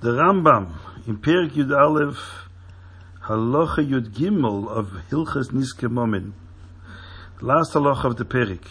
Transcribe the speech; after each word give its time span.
The 0.00 0.10
Rambam 0.10 0.74
in 1.08 1.16
Perik 1.16 1.54
Yud 1.54 1.76
Aleph 1.76 2.48
Halacha 3.24 3.78
Yud 3.78 4.10
Gimel 4.10 4.68
of 4.68 4.92
Hilchas 5.10 5.50
Niske 5.50 5.90
Momin, 5.90 6.34
last 7.40 7.72
halacha 7.72 8.04
of 8.04 8.16
the 8.16 8.24
Perik, 8.24 8.64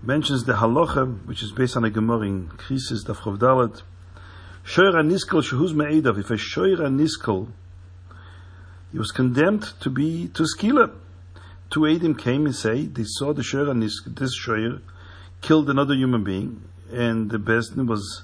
mentions 0.00 0.44
the 0.44 0.52
halacha 0.52 1.26
which 1.26 1.42
is 1.42 1.50
based 1.50 1.76
on 1.76 1.84
a 1.84 1.90
Gemara 1.90 2.20
in 2.20 2.48
Krisis 2.50 3.04
Daf 3.04 3.16
Chav 3.16 3.38
Dalet. 3.38 3.82
Shoyra 4.64 5.04
Niskel 5.04 5.42
Shehuz 5.42 5.74
Me'edav. 5.74 6.20
If 6.20 6.30
a 6.30 6.34
Shoyra 6.34 6.88
Niskel, 6.88 7.48
he 8.92 8.98
was 9.00 9.10
condemned 9.10 9.72
to 9.80 9.90
be 9.90 10.28
to 10.34 10.44
skila. 10.56 10.92
Two 11.70 11.80
Adim 11.80 12.16
came 12.16 12.46
and 12.46 12.54
say 12.54 12.86
they 12.86 13.02
saw 13.04 13.32
the 13.32 13.42
Shoyra 13.42 13.74
Niskel, 13.76 14.14
this 14.16 14.38
Shoyr 14.40 14.80
killed 15.40 15.68
another 15.68 15.94
human 15.94 16.22
being, 16.22 16.62
and 16.92 17.28
the 17.28 17.38
Besdin 17.38 17.88
was 17.88 18.22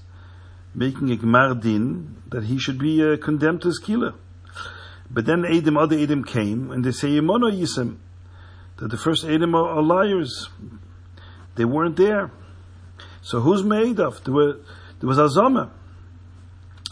making 0.74 1.10
a 1.10 1.16
Gmar 1.16 1.60
Din 1.60 2.16
that 2.28 2.44
he 2.44 2.58
should 2.58 2.78
be 2.78 3.02
uh, 3.02 3.16
condemned 3.16 3.62
to 3.62 3.68
skila. 3.68 4.14
But 5.10 5.26
then 5.26 5.44
Adam, 5.44 5.76
other 5.76 5.98
Adam 5.98 6.24
came, 6.24 6.70
and 6.70 6.84
they 6.84 6.92
say, 6.92 7.08
Yemono 7.08 7.50
Yisem, 7.50 7.96
that 8.76 8.88
the 8.88 8.96
first 8.96 9.24
Adam 9.24 9.54
are, 9.54 9.78
are, 9.78 9.82
liars. 9.82 10.48
They 11.56 11.64
weren't 11.64 11.96
there. 11.96 12.30
So 13.22 13.40
who's 13.40 13.64
made 13.64 13.98
of? 13.98 14.22
There, 14.24 14.32
were, 14.32 14.60
there 15.00 15.08
was 15.08 15.18
Azama. 15.18 15.70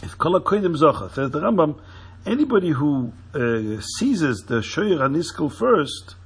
If 0.02 0.18
Kala 0.18 0.40
Koidim 0.40 0.76
Zocha, 0.76 1.12
says 1.14 1.30
the 1.30 1.40
Rambam, 1.40 1.80
anybody 2.26 2.70
who 2.70 3.12
uh, 3.32 3.80
seizes 3.80 4.44
the 4.46 4.60
Shoyer 4.60 4.98
Aniskel 4.98 5.52
first, 5.52 6.16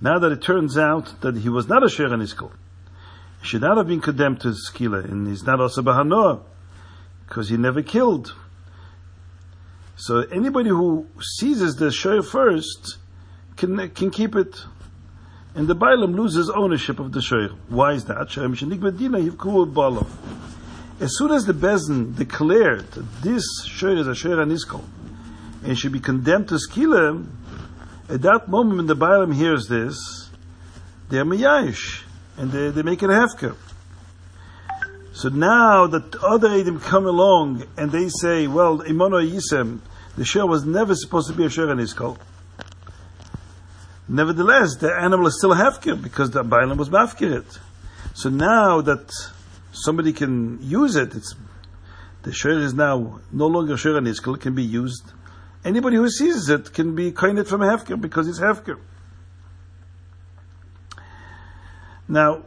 now 0.00 0.18
that 0.20 0.30
it 0.30 0.40
turns 0.40 0.78
out 0.78 1.20
that 1.20 1.36
he 1.36 1.48
was 1.48 1.68
not 1.68 1.82
a 1.82 1.86
Shoyer 1.86 2.10
Aniskel, 2.10 2.52
he 3.40 3.46
should 3.48 3.60
not 3.60 3.76
have 3.76 3.88
been 3.88 4.00
condemned 4.00 4.40
to 4.40 4.48
skila, 4.48 5.04
and 5.04 5.26
he's 5.26 5.42
not 5.42 5.60
also 5.60 5.82
Bahanoah 5.82 6.42
because 7.28 7.48
he 7.48 7.56
never 7.56 7.82
killed. 7.82 8.34
So 9.96 10.20
anybody 10.30 10.70
who 10.70 11.06
seizes 11.20 11.76
the 11.76 11.90
shoyer 11.90 12.22
first 12.22 12.98
can 13.56 13.90
can 13.90 14.10
keep 14.10 14.34
it, 14.36 14.64
and 15.54 15.66
the 15.68 15.74
bailam 15.74 16.14
loses 16.14 16.48
ownership 16.50 16.98
of 17.00 17.12
the 17.12 17.20
shoyer. 17.20 17.50
Why 17.68 17.92
is 17.92 18.04
that? 18.06 18.18
As 21.00 21.16
soon 21.16 21.30
as 21.32 21.44
the 21.44 21.52
bezin 21.52 22.16
declared 22.16 22.90
that 22.92 23.22
this 23.22 23.44
shoyer 23.66 23.98
is 23.98 24.06
a 24.06 24.14
shoyer 24.14 24.38
aniskol 24.38 24.84
and 25.64 25.78
should 25.78 25.92
be 25.92 26.00
condemned 26.00 26.48
to 26.48 26.54
skila, 26.54 27.26
at 28.08 28.22
that 28.22 28.48
moment 28.48 28.76
when 28.76 28.86
the 28.86 28.96
bailam 28.96 29.34
hears 29.34 29.66
this, 29.66 30.30
they're 31.08 31.24
miyayish 31.24 32.02
and 32.36 32.52
they, 32.52 32.70
they 32.70 32.82
make 32.82 33.02
it 33.02 33.10
a 33.10 33.12
hefker. 33.12 33.56
So 35.18 35.30
now 35.30 35.88
that 35.88 36.14
other 36.22 36.46
Edom 36.46 36.78
come 36.78 37.04
along 37.04 37.64
and 37.76 37.90
they 37.90 38.08
say, 38.08 38.46
well, 38.46 38.82
Imono 38.82 39.18
Yisem, 39.18 39.80
the 40.16 40.24
share 40.24 40.46
was 40.46 40.64
never 40.64 40.94
supposed 40.94 41.26
to 41.26 41.34
be 41.34 41.44
a 41.44 41.50
share 41.50 41.68
in 41.72 41.84
cult. 41.88 42.20
Nevertheless, 44.08 44.76
the 44.76 44.94
animal 44.94 45.26
is 45.26 45.36
still 45.36 45.54
a 45.54 45.56
hefker 45.56 46.00
because 46.00 46.30
the 46.30 46.44
Bailam 46.44 46.76
was 46.76 46.88
mafkirit. 46.88 47.58
So 48.14 48.28
now 48.28 48.80
that 48.82 49.10
somebody 49.72 50.12
can 50.12 50.60
use 50.62 50.94
it, 50.94 51.16
it's, 51.16 51.34
the 52.22 52.32
share 52.32 52.60
is 52.60 52.74
now 52.74 53.18
no 53.32 53.48
longer 53.48 53.76
share 53.76 53.98
in 53.98 54.04
his 54.04 54.20
cult, 54.20 54.40
can 54.40 54.54
be 54.54 54.62
used. 54.62 55.02
Anybody 55.64 55.96
who 55.96 56.08
sees 56.08 56.48
it 56.48 56.72
can 56.72 56.94
be 56.94 57.10
coined 57.10 57.44
from 57.48 57.62
a 57.62 57.76
hefker 57.76 58.00
because 58.00 58.28
it's 58.28 58.38
hefker. 58.38 58.78
Now, 62.06 62.44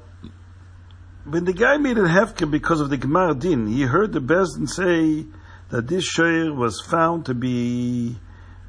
when 1.26 1.46
the 1.46 1.54
guy 1.54 1.78
made 1.78 1.98
it 1.98 2.06
hefker 2.06 2.50
because 2.50 2.82
of 2.82 2.90
the 2.90 2.98
Gemar 2.98 3.38
Din, 3.38 3.68
he 3.68 3.84
heard 3.84 4.12
the 4.12 4.20
Bezdin 4.20 4.68
say 4.68 5.28
that 5.70 5.88
this 5.88 6.06
shayr 6.18 6.56
was 6.56 6.82
found 6.82 7.26
to 7.28 7.34
be 7.34 8.18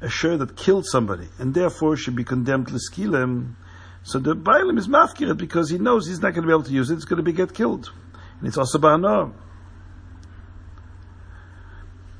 a 0.01 0.07
shayr 0.07 0.37
that 0.37 0.55
killed 0.55 0.85
somebody, 0.85 1.27
and 1.39 1.53
therefore 1.53 1.95
should 1.95 2.15
be 2.15 2.23
condemned 2.23 2.67
to 2.67 2.75
l'skilem. 2.75 3.55
So 4.03 4.19
the 4.19 4.35
Bailim 4.35 4.77
is 4.77 4.87
mafkiret 4.87 5.37
because 5.37 5.69
he 5.69 5.77
knows 5.77 6.07
he's 6.07 6.19
not 6.19 6.33
going 6.33 6.43
to 6.43 6.47
be 6.47 6.53
able 6.53 6.63
to 6.63 6.71
use 6.71 6.91
it, 6.91 6.95
it's 6.95 7.05
going 7.05 7.17
to 7.17 7.23
be 7.23 7.33
get 7.33 7.53
killed. 7.53 7.91
And 8.39 8.47
it's 8.47 8.57
also 8.57 8.77
ba'anah. 8.77 9.33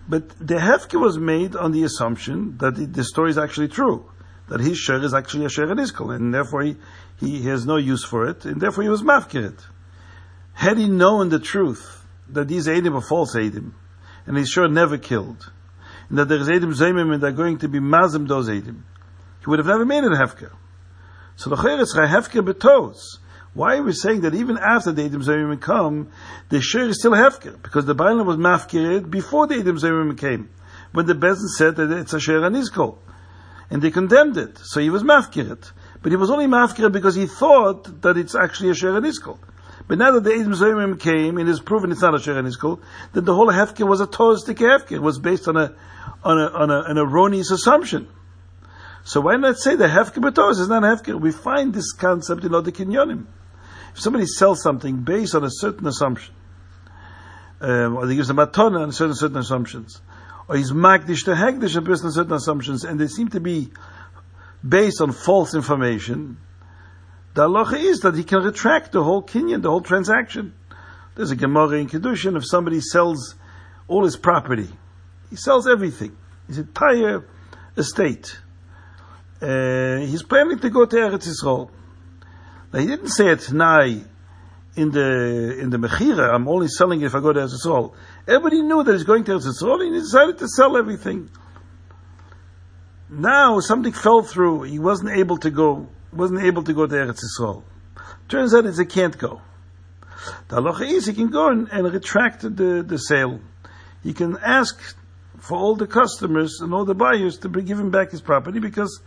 But 0.08 0.30
the 0.40 0.56
hefker 0.56 1.00
was 1.00 1.18
made 1.18 1.56
on 1.56 1.72
the 1.72 1.84
assumption 1.84 2.58
that 2.58 2.76
the, 2.76 2.86
the 2.86 3.04
story 3.04 3.30
is 3.30 3.38
actually 3.38 3.68
true. 3.68 4.10
That 4.50 4.60
his 4.60 4.78
shayr 4.78 5.04
is 5.04 5.14
actually 5.14 5.46
a 5.46 5.50
shayr 5.50 5.72
in 5.72 6.12
and 6.12 6.34
therefore 6.34 6.64
he, 6.64 6.76
he 7.20 7.44
has 7.44 7.66
no 7.66 7.78
use 7.78 8.04
for 8.04 8.28
it, 8.28 8.46
and 8.46 8.60
therefore 8.60 8.84
he 8.84 8.90
was 8.90 9.04
mafkiret. 9.04 9.60
Had 10.54 10.78
he 10.78 10.88
known 10.88 11.30
the 11.30 11.40
truth 11.40 12.06
that 12.30 12.48
these 12.48 12.68
Edim 12.68 12.96
are 12.96 13.02
false 13.02 13.36
Edim, 13.36 13.74
and 14.26 14.38
he's 14.38 14.50
sure 14.50 14.68
never 14.68 14.98
killed, 14.98 15.52
and 16.10 16.18
that 16.18 16.30
there 16.30 16.40
is 16.40 16.48
Edim 16.48 16.74
Zemim 16.74 17.14
and 17.14 17.22
they're 17.22 17.32
going 17.32 17.58
to 17.60 17.68
be 17.68 17.80
Mazim 17.80 18.28
those 18.28 18.48
Edim, 18.50 18.84
he 19.42 19.50
would 19.50 19.60
have 19.60 19.68
never 19.68 19.86
made 19.86 20.04
it 20.04 20.12
Hefker. 20.12 20.52
So 21.36 21.50
the 21.50 21.56
Cheretz 21.58 21.96
Hefker 21.96 22.48
betos. 22.48 23.20
Why 23.54 23.78
are 23.78 23.84
we 23.84 23.92
saying 23.92 24.22
that 24.22 24.34
even 24.34 24.58
after 24.58 24.92
the 24.92 25.08
Edim 25.08 25.24
Zemim 25.24 25.60
come, 25.62 26.10
the 26.50 26.62
Shir 26.62 26.90
is 26.90 27.00
still 27.00 27.12
Hefker? 27.12 27.62
Because 27.62 27.86
the 27.86 27.94
Bailam 27.94 28.26
was 28.26 28.38
Mafkirid 28.38 29.12
before 29.12 29.48
the 29.48 29.56
Edim 29.56 29.80
Zemim 29.80 30.18
came, 30.18 30.50
when 30.92 31.06
the 31.06 31.14
Bezin 31.14 31.50
said 31.58 31.76
that 31.76 31.92
it's 31.92 32.14
a 32.14 32.20
Shir 32.20 32.40
Anizko. 32.42 32.98
And 33.70 33.82
they 33.82 33.92
condemned 33.92 34.38
it. 34.38 34.58
So 34.58 34.80
he 34.80 34.90
was 34.90 35.04
Mafkirid. 35.04 35.72
But 36.02 36.12
he 36.12 36.16
was 36.16 36.32
only 36.32 36.48
Mafkirid 36.48 36.92
because 36.92 37.16
he 37.16 37.28
thought 37.28 38.02
that 38.02 38.18
it's 38.18 38.36
actually 38.36 38.70
a 38.72 38.74
Shir 38.74 39.00
Anizko. 39.00 39.38
But 39.88 39.98
now 39.98 40.12
that 40.12 40.24
the 40.24 40.30
Eidim 40.30 40.56
Zoyim 40.56 41.00
came 41.00 41.38
and 41.38 41.50
is 41.50 41.60
proven 41.60 41.92
it's 41.92 42.02
not 42.02 42.16
a 42.16 42.18
Shechan 42.18 42.48
Iskul, 42.48 42.80
then 43.14 43.26
the 43.26 43.36
whole 43.36 43.48
Hefker 43.48 43.88
was 43.88 44.00
a 44.00 44.08
Tozdik 44.08 44.56
Hefker. 44.56 44.94
It 44.94 45.02
was 45.02 45.20
based 45.20 45.48
on 45.48 45.58
a, 45.58 45.76
on 46.24 46.40
a, 46.40 46.48
on 46.48 46.72
a, 46.72 46.82
an 46.84 46.98
erroneous 46.98 47.52
assumption. 47.52 48.08
So 49.04 49.20
why 49.20 49.36
not 49.36 49.58
say 49.58 49.76
the 49.76 49.88
Hefker 49.88 50.24
B'Toz 50.24 50.60
is 50.60 50.70
not 50.70 50.84
a 50.84 50.88
Hefker? 50.88 51.20
We 51.20 51.32
find 51.32 51.74
this 51.74 51.92
concept 51.92 52.46
in 52.46 52.56
other 52.56 52.72
Kinyonim. 52.72 53.26
If 53.94 54.00
somebody 54.00 54.26
sells 54.26 54.64
something 54.64 55.02
based 55.04 55.36
on 55.36 55.44
a 55.44 55.52
certain 55.52 55.86
assumption, 55.86 56.34
um, 57.60 57.98
or 57.98 58.08
he 58.08 58.16
gives 58.16 58.30
a 58.30 58.34
matona 58.34 58.82
on 58.82 58.92
certain, 58.92 59.16
certain 59.16 59.38
assumptions, 59.38 60.02
or 60.48 60.56
he's 60.56 60.72
magdish 60.72 61.26
to 61.26 61.32
hegdish 61.32 61.82
based 61.86 62.04
on 62.04 62.12
certain 62.12 62.34
assumptions, 62.34 62.84
and 62.86 63.00
they 63.00 63.08
seem 63.08 63.28
to 63.30 63.40
be 63.40 63.70
based 64.68 65.02
on 65.02 65.12
false 65.12 65.54
information, 65.54 66.38
the 67.34 67.48
halacha 67.48 67.80
is 67.80 68.02
that 68.02 68.16
he 68.16 68.24
can 68.24 68.44
retract 68.44 68.92
the 68.92 69.04
whole 69.04 69.24
kinyan, 69.24 69.62
the 69.62 69.70
whole 69.70 69.82
transaction. 69.82 70.54
There's 71.16 71.32
a 71.32 71.36
Gemara 71.36 71.80
in 71.80 71.88
Kedushin, 71.88 72.36
if 72.38 72.48
somebody 72.48 72.82
sells 72.82 73.36
all 73.88 74.04
his 74.04 74.18
property, 74.18 74.70
he 75.30 75.36
sells 75.36 75.68
everything, 75.68 76.16
his 76.48 76.58
entire 76.58 77.26
estate. 77.78 78.40
Uh, 79.42 79.98
he's 79.98 80.24
planning 80.24 80.60
to 80.60 80.70
go 80.70 80.86
to 80.86 80.96
Eretz 80.96 81.28
Yisrael. 81.28 81.70
Now 82.72 82.80
he 82.80 82.88
didn't 82.88 83.10
say 83.10 83.30
it 83.30 83.52
now 83.52 83.82
in 83.82 84.92
the 84.92 85.60
in 85.60 85.70
the 85.70 85.78
Mechira, 85.78 86.34
I'm 86.34 86.48
only 86.48 86.68
selling 86.68 87.02
it 87.02 87.06
if 87.06 87.16
I 87.16 87.20
go 87.20 87.34
to 87.34 87.42
Eretz 87.42 87.66
Yisrael. 87.66 87.94
Everybody 88.28 88.62
knew 88.62 88.84
that 88.84 88.94
he's 88.94 89.04
going 89.04 89.24
to 89.26 89.32
Eretz 89.32 89.46
Yisrael 89.46 89.82
and 89.82 89.96
he 89.96 90.02
decided 90.02 90.38
to 90.38 90.48
sell 90.48 90.78
everything. 90.78 91.30
Now 93.10 93.60
something 93.60 93.92
fell 93.92 94.24
through, 94.24 94.64
he 94.64 94.80
wasn't 94.80 95.18
able 95.18 95.38
to 95.38 95.52
go 95.52 95.90
wasn't 96.14 96.44
able 96.44 96.64
to 96.64 96.74
go 96.74 96.88
to 96.88 96.96
Eretz 96.96 97.22
Yisrael. 97.24 97.64
Turns 98.30 98.54
out 98.54 98.66
it's 98.66 98.80
he 98.80 98.86
can't 98.86 99.18
go. 99.18 99.42
The 100.48 100.62
halacha 100.62 100.90
is 100.90 101.06
he 101.06 101.14
can 101.14 101.30
go 101.30 101.50
and, 101.50 101.68
and 101.72 101.92
retract 101.92 102.42
the, 102.42 102.84
the 102.88 102.98
sale. 102.98 103.40
He 104.04 104.14
can 104.14 104.38
ask 104.38 104.96
for 105.40 105.58
all 105.58 105.76
the 105.76 105.88
customers 105.88 106.60
and 106.62 106.74
all 106.74 106.86
the 106.86 106.96
buyers 106.96 107.38
to 107.40 107.50
give 107.50 107.80
him 107.80 107.92
back 107.92 108.12
his 108.12 108.22
property 108.22 108.60
because 108.60 109.02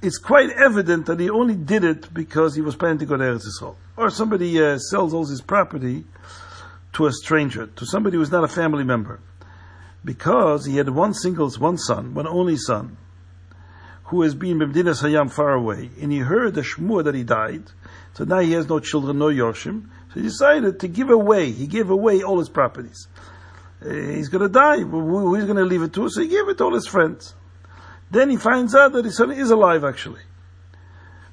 it's 0.00 0.18
quite 0.18 0.50
evident 0.50 1.06
that 1.06 1.20
he 1.20 1.30
only 1.30 1.54
did 1.54 1.84
it 1.84 2.12
because 2.12 2.56
he 2.56 2.60
was 2.60 2.74
planning 2.74 2.98
to 2.98 3.06
go 3.06 3.16
to 3.16 3.22
Eretz 3.22 3.44
Yisrael. 3.46 3.76
Or 3.96 4.10
somebody 4.10 4.60
uh, 4.60 4.78
sells 4.78 5.14
all 5.14 5.26
his 5.26 5.40
property 5.40 6.04
to 6.94 7.06
a 7.06 7.12
stranger, 7.12 7.66
to 7.66 7.86
somebody 7.86 8.16
who's 8.16 8.30
not 8.30 8.44
a 8.44 8.48
family 8.48 8.84
member. 8.84 9.20
Because 10.04 10.66
he 10.66 10.76
had 10.76 10.88
one 10.88 11.14
single, 11.14 11.48
one 11.50 11.78
son, 11.78 12.14
one 12.14 12.26
only 12.26 12.56
son, 12.56 12.96
who 14.12 14.20
has 14.20 14.34
been 14.34 14.58
Bimdinas 14.58 15.02
Hayam 15.02 15.32
far 15.32 15.54
away, 15.54 15.90
and 15.98 16.12
he 16.12 16.18
heard 16.18 16.52
the 16.52 16.60
Shmur 16.60 17.02
that 17.04 17.14
he 17.14 17.24
died, 17.24 17.62
so 18.12 18.24
now 18.24 18.40
he 18.40 18.52
has 18.52 18.68
no 18.68 18.78
children, 18.78 19.16
no 19.16 19.28
Yoshim, 19.28 19.88
so 20.12 20.20
he 20.20 20.22
decided 20.22 20.80
to 20.80 20.86
give 20.86 21.08
away, 21.08 21.50
he 21.50 21.66
gave 21.66 21.88
away 21.88 22.22
all 22.22 22.38
his 22.38 22.50
properties. 22.50 23.08
Uh, 23.82 23.88
he's 23.88 24.28
going 24.28 24.42
to 24.42 24.50
die, 24.50 24.80
who 24.80 25.34
is 25.34 25.46
going 25.46 25.56
to 25.56 25.64
leave 25.64 25.80
it 25.80 25.94
to? 25.94 26.10
So 26.10 26.20
he 26.20 26.28
gave 26.28 26.46
it 26.46 26.58
to 26.58 26.64
all 26.64 26.74
his 26.74 26.86
friends. 26.86 27.34
Then 28.10 28.28
he 28.28 28.36
finds 28.36 28.74
out 28.74 28.92
that 28.92 29.06
his 29.06 29.16
son 29.16 29.32
is 29.32 29.50
alive 29.50 29.82
actually. 29.82 30.20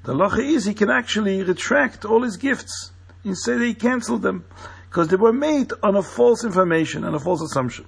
The 0.05 0.13
lacha 0.13 0.39
is 0.39 0.63
he 0.63 0.73
can 0.73 0.89
actually 0.89 1.43
retract 1.43 2.05
all 2.05 2.23
his 2.23 2.37
gifts 2.37 2.93
that 3.25 3.61
he 3.61 3.73
cancelled 3.73 4.21
them 4.21 4.45
because 4.89 5.09
they 5.09 5.17
were 5.17 5.33
made 5.33 5.73
on 5.83 5.97
a 5.97 6.01
false 6.01 6.45
information 6.45 7.03
and 7.03 7.13
a 7.13 7.19
false 7.19 7.41
assumption. 7.41 7.85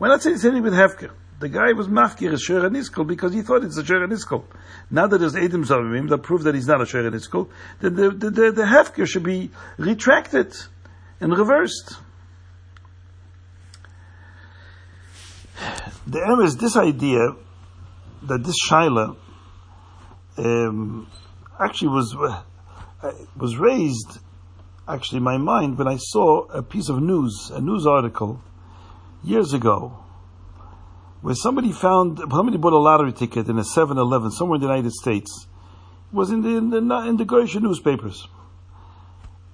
We're 0.00 0.08
not 0.08 0.22
saying 0.22 0.40
anything 0.42 0.64
with 0.64 0.72
Hefker. 0.72 1.12
The 1.40 1.48
guy 1.48 1.72
was 1.72 1.88
mafkir 1.88 2.32
a 2.32 2.38
Sher 2.38 2.70
because 3.04 3.34
he 3.34 3.42
thought 3.42 3.64
it's 3.64 3.76
a 3.76 3.84
Sher 3.84 4.06
Niskol. 4.06 4.44
Now 4.90 5.06
that 5.06 5.18
there's 5.18 5.34
Edim 5.34 5.66
Zavimim 5.66 6.08
that 6.10 6.18
prove 6.18 6.44
that 6.44 6.54
he's 6.54 6.66
not 6.66 6.80
a 6.80 6.86
Sher 6.86 7.10
Niskol, 7.10 7.48
then 7.80 7.94
the, 7.96 8.10
the, 8.10 8.30
the, 8.30 8.52
the 8.52 8.62
Hefker 8.62 9.06
should 9.06 9.24
be 9.24 9.50
retracted 9.76 10.54
and 11.20 11.36
reversed. 11.36 11.96
the 16.06 16.20
M 16.26 16.40
is 16.40 16.56
this 16.56 16.76
idea 16.76 17.34
that 18.22 18.44
this 18.44 18.56
Shaila 18.68 19.16
um, 20.38 21.10
actually 21.60 21.88
was 21.88 22.14
uh, 22.14 23.12
was 23.36 23.56
raised 23.56 24.18
actually 24.88 25.18
in 25.18 25.24
my 25.24 25.38
mind 25.38 25.78
when 25.78 25.88
I 25.88 25.96
saw 25.98 26.44
a 26.46 26.62
piece 26.62 26.88
of 26.88 27.00
news, 27.00 27.50
a 27.52 27.60
news 27.60 27.86
article 27.86 28.42
years 29.22 29.54
ago, 29.54 30.03
where 31.24 31.34
somebody 31.34 31.72
found 31.72 32.18
somebody 32.18 32.58
bought 32.58 32.74
a 32.74 32.78
lottery 32.78 33.10
ticket 33.10 33.48
in 33.48 33.58
a 33.58 33.62
7-Eleven 33.62 34.30
somewhere 34.30 34.56
in 34.56 34.60
the 34.60 34.66
United 34.66 34.92
States. 34.92 35.46
It 36.12 36.14
was 36.14 36.30
in 36.30 36.42
the 36.42 36.50
in 36.58 36.68
the, 36.68 36.76
in 37.08 37.16
the 37.16 37.60
newspapers, 37.62 38.28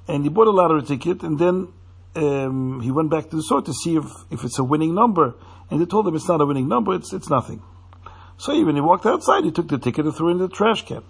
and 0.09 0.25
he 0.25 0.31
bought 0.31 0.49
a 0.49 0.51
lottery 0.51 0.83
ticket, 0.83 1.23
and 1.23 1.39
then 1.39 1.69
um, 2.17 2.81
he 2.81 2.91
went 2.91 3.09
back 3.09 3.31
to 3.31 3.37
the 3.37 3.43
store 3.45 3.63
to 3.63 3.73
see 3.73 3.95
if, 3.95 4.05
if 4.33 4.43
it's 4.43 4.59
a 4.59 4.65
winning 4.65 4.97
number, 4.97 5.37
and 5.71 5.81
they 5.81 5.87
told 5.87 6.09
him 6.09 6.17
it's 6.17 6.27
not 6.27 6.41
a 6.41 6.45
winning 6.45 6.67
number, 6.67 6.93
it's 6.93 7.13
it's 7.13 7.31
nothing. 7.31 7.63
So 8.37 8.53
when 8.65 8.75
he 8.75 8.81
walked 8.81 9.07
outside, 9.07 9.45
he 9.45 9.53
took 9.53 9.69
the 9.69 9.79
ticket 9.79 10.07
and 10.07 10.17
threw 10.17 10.31
it 10.31 10.33
in 10.33 10.39
the 10.39 10.49
trash 10.49 10.85
can. 10.85 11.05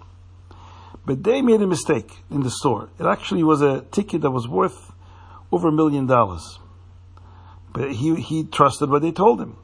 But 1.07 1.23
they 1.23 1.41
made 1.41 1.63
a 1.63 1.67
mistake 1.67 2.19
in 2.29 2.41
the 2.41 2.51
store. 2.51 2.91
It 2.99 3.07
actually 3.07 3.43
was 3.43 3.63
a 3.63 3.81
ticket 3.89 4.21
that 4.21 4.29
was 4.29 4.47
worth 4.47 4.91
over 5.51 5.69
a 5.69 5.71
million 5.71 6.05
dollars. 6.05 6.59
But 7.73 7.93
he, 7.93 8.13
he 8.21 8.43
trusted 8.43 8.91
what 8.91 9.01
they 9.01 9.11
told 9.11 9.41
him. 9.41 9.57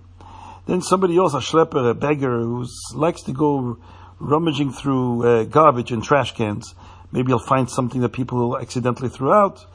Then 0.67 0.81
somebody 0.81 1.17
else, 1.17 1.33
a 1.33 1.37
schlepper, 1.37 1.89
a 1.89 1.93
beggar, 1.93 2.41
who 2.41 2.65
likes 2.93 3.21
to 3.23 3.31
go 3.31 3.77
rummaging 4.19 4.73
through 4.73 5.25
uh, 5.25 5.43
garbage 5.45 5.91
and 5.91 6.03
trash 6.03 6.35
cans, 6.35 6.75
maybe 7.11 7.27
he'll 7.27 7.39
find 7.39 7.69
something 7.69 8.01
that 8.01 8.09
people 8.09 8.57
accidentally 8.57 9.09
threw 9.09 9.31
out. 9.31 9.65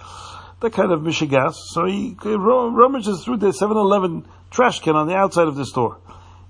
That 0.60 0.74
kind 0.74 0.92
of 0.92 1.00
mishigas. 1.00 1.54
So 1.54 1.86
he 1.86 2.16
rummages 2.22 3.24
through 3.24 3.38
the 3.38 3.48
7-Eleven 3.48 4.28
trash 4.50 4.80
can 4.80 4.94
on 4.94 5.08
the 5.08 5.14
outside 5.14 5.48
of 5.48 5.56
the 5.56 5.64
store. 5.64 5.98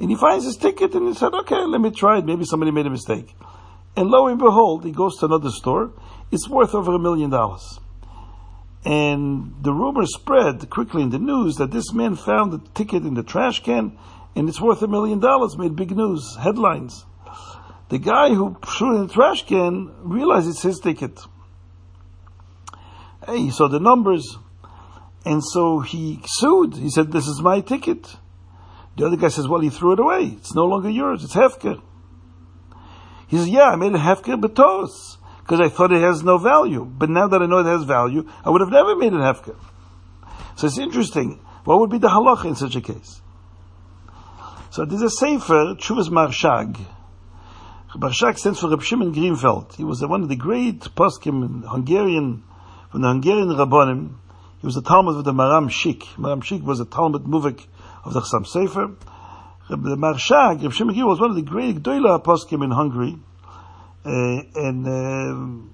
And 0.01 0.11
he 0.11 0.17
finds 0.17 0.45
his 0.45 0.57
ticket 0.57 0.95
and 0.95 1.07
he 1.07 1.15
said, 1.15 1.33
okay, 1.33 1.65
let 1.65 1.81
me 1.81 1.93
try 1.93 2.19
it. 2.19 2.27
Maybe 2.27 2.45
somebody 2.45 2.73
made 2.73 2.87
a 2.87 2.91
mistake. 2.91 3.35
And 3.97 4.11
lo 4.11 4.27
and 4.27 4.39
behold, 4.39 4.85
he 4.85 4.91
goes 4.91 5.17
to 5.19 5.27
another 5.27 5.51
store. 5.51 5.93
It's 6.33 6.49
worth 6.49 6.75
over 6.75 6.93
a 6.95 6.99
million 6.99 7.31
dollars. 7.31 7.79
And 8.85 9.55
the 9.63 9.73
rumor 9.73 10.05
spread 10.07 10.69
quickly 10.69 11.03
in 11.03 11.11
the 11.11 11.19
news 11.21 11.57
that 11.57 11.71
this 11.71 11.93
man 11.93 12.17
found 12.17 12.53
the 12.53 12.59
ticket 12.75 13.05
in 13.05 13.15
the 13.15 13.23
trash 13.23 13.63
can 13.63 13.97
and 14.35 14.49
it's 14.49 14.61
worth 14.61 14.83
a 14.83 14.89
million 14.89 15.21
dollars, 15.21 15.59
made 15.59 15.77
big 15.77 15.95
news, 15.97 16.37
headlines. 16.41 17.05
The 17.89 17.99
guy 17.99 18.31
who 18.31 18.57
threw 18.65 18.95
it 18.95 19.01
in 19.01 19.07
the 19.07 19.13
trash 19.13 19.45
can 19.45 19.93
realized 20.03 20.49
it's 20.49 20.63
his 20.63 20.81
ticket. 20.81 21.21
Hey, 23.27 23.39
he 23.39 23.51
saw 23.51 23.69
the 23.69 23.81
numbers. 23.81 24.39
And 25.25 25.43
so 25.45 25.81
he 25.81 26.21
sued. 26.25 26.75
He 26.75 26.91
said, 26.91 27.13
this 27.13 27.27
is 27.27 27.41
my 27.43 27.61
ticket. 27.61 28.17
The 28.97 29.07
other 29.07 29.17
guy 29.17 29.29
says, 29.29 29.49
well, 29.49 29.61
he 29.61 29.71
threw 29.71 29.93
it 29.93 30.01
away. 30.01 30.25
It's 30.39 30.55
no 30.55 30.65
longer 30.65 30.91
yours. 30.91 31.23
It's 31.23 31.35
Hefker. 31.35 31.81
He 33.29 33.37
says, 33.39 33.49
yeah, 33.49 33.71
I 33.71 33.77
made 33.77 33.95
a 33.95 33.99
Hefker 33.99 34.41
Betos 34.41 35.19
because 35.41 35.61
I 35.61 35.69
thought 35.69 35.93
it 35.93 36.03
has 36.03 36.23
no 36.23 36.39
value. 36.39 36.85
But 36.85 37.09
now 37.09 37.29
that 37.29 37.41
I 37.41 37.47
know 37.47 37.59
it 37.59 37.67
has 37.67 37.85
value, 37.85 38.29
I 38.45 38.51
would 38.51 38.61
have 38.61 38.71
never 38.71 38.97
made 38.97 39.13
it 39.13 39.17
Hefker. 39.17 39.57
So 40.57 40.67
it's 40.67 40.79
interesting. 40.79 41.41
What 41.65 41.79
would 41.79 41.91
be 41.91 41.99
the 41.99 42.09
halacha 42.09 42.47
in 42.47 42.55
such 42.57 42.77
a 42.77 42.81
case? 42.81 43.22
So 44.73 44.87
there's 44.87 45.03
a 45.03 45.11
sefer, 45.11 45.75
Chuvas 45.75 46.09
Marshag. 46.09 46.79
Marshag 47.95 48.39
stands 48.39 48.59
for 48.59 48.71
Reb 48.71 48.81
Shimon 48.81 49.13
Greenfeld. 49.13 49.75
He 49.75 49.85
was 49.85 50.03
one 50.03 50.23
of 50.23 50.31
the 50.31 50.37
great 50.37 50.81
poskim 50.81 51.63
Hungarian, 51.69 52.43
from 52.91 53.03
the 53.03 53.09
Hungarian 53.09 53.49
Rabbonim. 53.49 54.15
He 54.63 54.67
was 54.67 54.79
a 54.79 54.81
Talmud 54.81 55.19
of 55.19 55.25
the 55.25 55.35
Maram 55.35 55.69
Shik. 55.69 56.05
Maram 56.17 56.43
Shik 56.43 56.63
was 56.63 56.81
a 56.81 56.87
Talmud 56.87 57.25
Muvik 57.25 57.67
of 58.03 58.15
the 58.15 58.21
Chassam 58.23 58.47
Sofer. 58.47 58.97
The 59.69 59.77
Marshag, 59.77 60.63
Reb 60.63 60.73
Shimon 60.73 60.95
Greenfeld, 60.95 61.07
was 61.07 61.21
one 61.21 61.29
of 61.29 61.37
the 61.37 61.43
great 61.43 61.83
Gdoila 61.83 62.25
poskim 62.25 62.65
in 62.65 62.71
Hungary, 62.71 63.19
uh, 64.07 64.43
and 64.55 64.89
uh, 64.89 65.67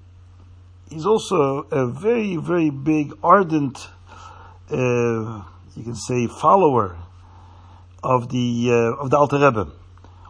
he's 0.93 1.05
also 1.05 1.65
a 1.71 1.87
very, 1.87 2.35
very 2.35 2.69
big, 2.69 3.13
ardent, 3.23 3.77
uh, 4.69 5.45
you 5.77 5.83
can 5.85 5.95
say, 5.95 6.27
follower 6.27 6.97
of 8.03 8.29
the 8.29 8.69
uh, 8.69 9.01
of 9.01 9.09
the 9.09 9.17
Alter 9.17 9.39
Rebbe. 9.39 9.71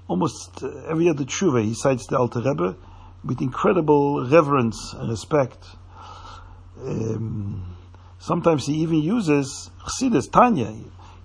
Almost 0.08 0.64
every 0.88 1.10
other 1.10 1.24
tshuva 1.24 1.64
he 1.64 1.74
cites 1.74 2.08
the 2.08 2.18
Alter 2.18 2.42
Rebbe 2.42 2.76
with 3.24 3.42
incredible 3.42 4.28
reverence 4.28 4.94
and 4.94 5.10
respect. 5.10 5.64
Um, 6.82 7.76
sometimes 8.18 8.66
he 8.66 8.76
even 8.76 9.02
uses 9.02 9.70
Chassidus, 9.84 10.32
Tanya. 10.32 10.74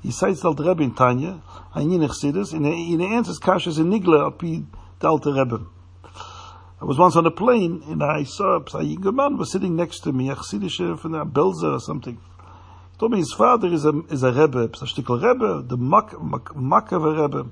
He 0.03 0.11
cites 0.11 0.43
the 0.43 0.49
Alter 0.49 0.65
Rebbe 0.65 0.83
in 0.83 0.95
Tanya, 0.95 1.41
Ayin 1.75 2.07
Chassidus, 2.07 2.53
and 2.53 2.67
he 2.67 3.03
answers 3.15 3.39
Kashas 3.39 3.79
in 3.79 3.91
Nigla 3.91 4.27
api 4.27 4.67
the 4.99 5.09
Alter 5.09 5.33
Rebbe. 5.33 5.67
I 6.81 6.85
was 6.85 6.99
once 6.99 7.17
on 7.17 7.25
a 7.25 7.31
plane 7.31 7.83
and 7.87 8.03
I 8.03 8.25
saw 8.25 8.57
a 8.59 9.13
man 9.13 9.39
was 9.39 9.51
sitting 9.51 9.77
next 9.77 10.01
to 10.01 10.13
me, 10.13 10.29
a 10.29 10.35
Chassidish 10.35 10.99
from 10.99 11.13
the 11.13 11.25
Belzer 11.25 11.73
or 11.73 11.81
something. 11.81 12.21
Told 12.99 13.11
me 13.11 13.19
his 13.19 13.33
father 13.33 13.69
is 13.69 13.85
a, 13.85 14.03
is 14.11 14.23
a 14.23 14.31
Rebbe, 14.31 14.65
a 14.65 14.69
Shtickle 14.69 15.21
Rebbe, 15.21 15.67
the 15.67 15.77
Mak, 15.77 16.15
Mak, 16.55 16.93
Rebbe. 16.93 17.51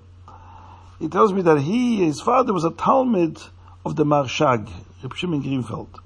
He 1.00 1.08
tells 1.08 1.32
me 1.32 1.42
that 1.42 1.60
he, 1.60 2.04
his 2.04 2.20
father 2.20 2.52
was 2.52 2.62
a 2.62 2.70
Talmud 2.70 3.42
of 3.84 3.96
the 3.96 4.04
Marshag, 4.04 4.70
Reb 5.02 5.14
Shimon 5.16 5.42
Greenfeld. 5.42 5.98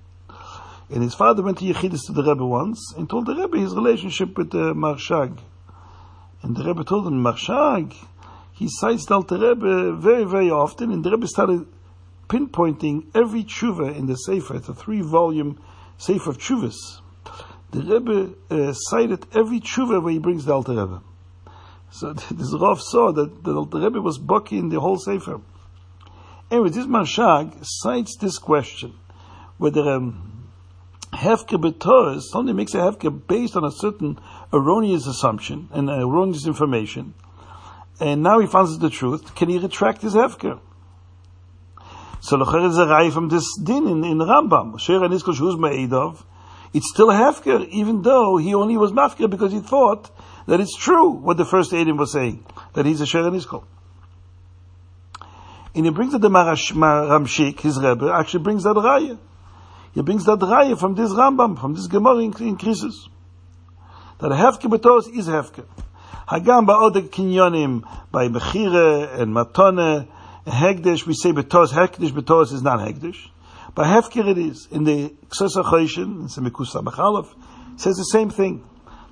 And 0.88 1.02
his 1.02 1.14
father 1.14 1.42
went 1.42 1.58
to 1.58 1.66
Yechidus 1.66 2.06
to 2.06 2.12
the 2.12 2.22
Rebbe 2.22 2.46
once 2.46 2.94
and 2.96 3.10
told 3.10 3.26
the 3.26 3.34
Rebbe 3.34 3.58
his 3.58 3.74
relationship 3.74 4.38
with 4.38 4.52
the 4.52 4.72
Marshag. 4.72 5.38
And 6.42 6.56
the 6.56 6.64
Rebbe 6.64 6.84
told 6.84 7.06
him, 7.06 7.22
Marshag, 7.22 7.94
he 8.52 8.68
cites 8.70 9.04
the 9.04 9.20
Rebbe 9.20 9.92
very, 9.96 10.24
very 10.24 10.50
often, 10.50 10.90
and 10.90 11.04
the 11.04 11.10
Rebbe 11.10 11.26
started 11.28 11.66
pinpointing 12.28 13.08
every 13.14 13.44
tshuva 13.44 13.94
in 13.94 14.06
the 14.06 14.14
Sefer, 14.14 14.56
it's 14.56 14.68
a 14.70 14.74
three-volume 14.74 15.60
Sefer 15.98 16.30
of 16.30 16.38
Tshuvas. 16.38 17.00
The 17.76 17.82
Rebbe 17.82 18.34
uh, 18.48 18.72
cited 18.72 19.26
every 19.34 19.60
tshuva 19.60 20.02
where 20.02 20.10
he 20.10 20.18
brings 20.18 20.46
the 20.46 20.54
Alter 20.54 20.72
Rebbe. 20.72 21.02
So 21.90 22.12
this 22.30 22.54
Rav 22.54 22.80
saw 22.80 23.12
that 23.12 23.44
the 23.44 23.52
Alter 23.52 23.80
Rebbe 23.80 24.00
was 24.00 24.18
bucky 24.18 24.56
in 24.56 24.70
the 24.70 24.80
whole 24.80 24.96
Sefer. 24.96 25.42
Anyway, 26.50 26.70
this 26.70 26.86
Marshag 26.86 27.52
cites 27.60 28.16
this 28.16 28.38
question, 28.38 28.94
whether 29.58 29.82
um, 29.90 30.48
Hefker 31.12 31.60
B'Torah, 31.60 32.22
somebody 32.22 32.56
makes 32.56 32.72
a 32.72 32.78
Hefker 32.78 33.26
based 33.26 33.56
on 33.56 33.64
a 33.64 33.70
certain 33.70 34.18
erroneous 34.54 35.06
assumption 35.06 35.68
and 35.70 35.90
erroneous 35.90 36.46
information, 36.46 37.12
and 38.00 38.22
now 38.22 38.38
he 38.38 38.46
finds 38.46 38.78
the 38.78 38.88
truth, 38.88 39.34
can 39.34 39.50
he 39.50 39.58
retract 39.58 40.00
his 40.00 40.14
Hefker? 40.14 40.60
So 42.20 42.38
Lecher 42.38 42.68
is 42.68 42.78
a 42.78 43.10
from 43.10 43.28
this 43.28 43.44
din 43.62 43.86
in, 43.86 44.02
in 44.02 44.18
Rambam. 44.18 44.80
Sher 44.80 45.00
Iskol 45.00 45.34
Shuz 45.34 45.58
Me'edov, 45.58 46.24
it's 46.72 46.90
still 46.92 47.10
a 47.10 47.14
Hefker, 47.14 47.66
even 47.68 48.02
though 48.02 48.36
he 48.36 48.54
only 48.54 48.76
was 48.76 48.92
Mafker 48.92 49.28
because 49.30 49.52
he 49.52 49.60
thought 49.60 50.10
that 50.46 50.60
it's 50.60 50.76
true 50.76 51.10
what 51.10 51.36
the 51.36 51.44
first 51.44 51.72
Adam 51.72 51.96
was 51.96 52.12
saying, 52.12 52.44
that 52.74 52.86
he's 52.86 53.00
a 53.00 53.06
Sher 53.06 53.26
and 53.26 53.36
Iskol. 53.36 53.64
And 55.74 55.84
he 55.84 55.90
brings 55.90 56.12
that 56.12 56.20
the 56.20 56.30
Marash, 56.30 56.72
Maramshik, 56.72 57.60
his 57.60 57.78
Rebbe, 57.78 58.10
actually 58.12 58.42
brings 58.42 58.64
that 58.64 58.76
Raya. 58.76 59.18
He 59.92 60.02
brings 60.02 60.24
that 60.24 60.38
Raya 60.38 60.78
from 60.78 60.94
this 60.94 61.10
Rambam, 61.10 61.60
from 61.60 61.74
this 61.74 61.86
Gemara 61.86 62.18
in, 62.18 62.32
in 62.42 62.56
Krisis. 62.56 63.08
That 64.18 64.30
Hefker 64.30 64.70
Betos 64.70 65.14
is 65.14 65.28
Hefker. 65.28 65.66
Hagam 66.28 66.66
ba'odek 66.66 67.10
kinyonim, 67.10 67.86
by 68.10 68.28
Mechire 68.28 69.20
and 69.20 69.34
Matone, 69.34 70.08
Hegdish, 70.46 71.06
we 71.06 71.14
say 71.14 71.32
Betos, 71.32 71.68
Hekdish 71.68 72.10
Betos 72.10 72.52
is 72.52 72.62
not 72.62 72.80
Hegdish. 72.80 73.28
But 73.76 73.84
Hefker 73.84 74.26
it 74.26 74.38
is. 74.38 74.68
In 74.72 74.84
the 74.84 75.10
Ksesa 75.28 75.62
Choshen, 75.62 76.22
in 76.22 77.78
says 77.78 77.96
the 77.96 78.04
same 78.04 78.30
thing. 78.30 78.64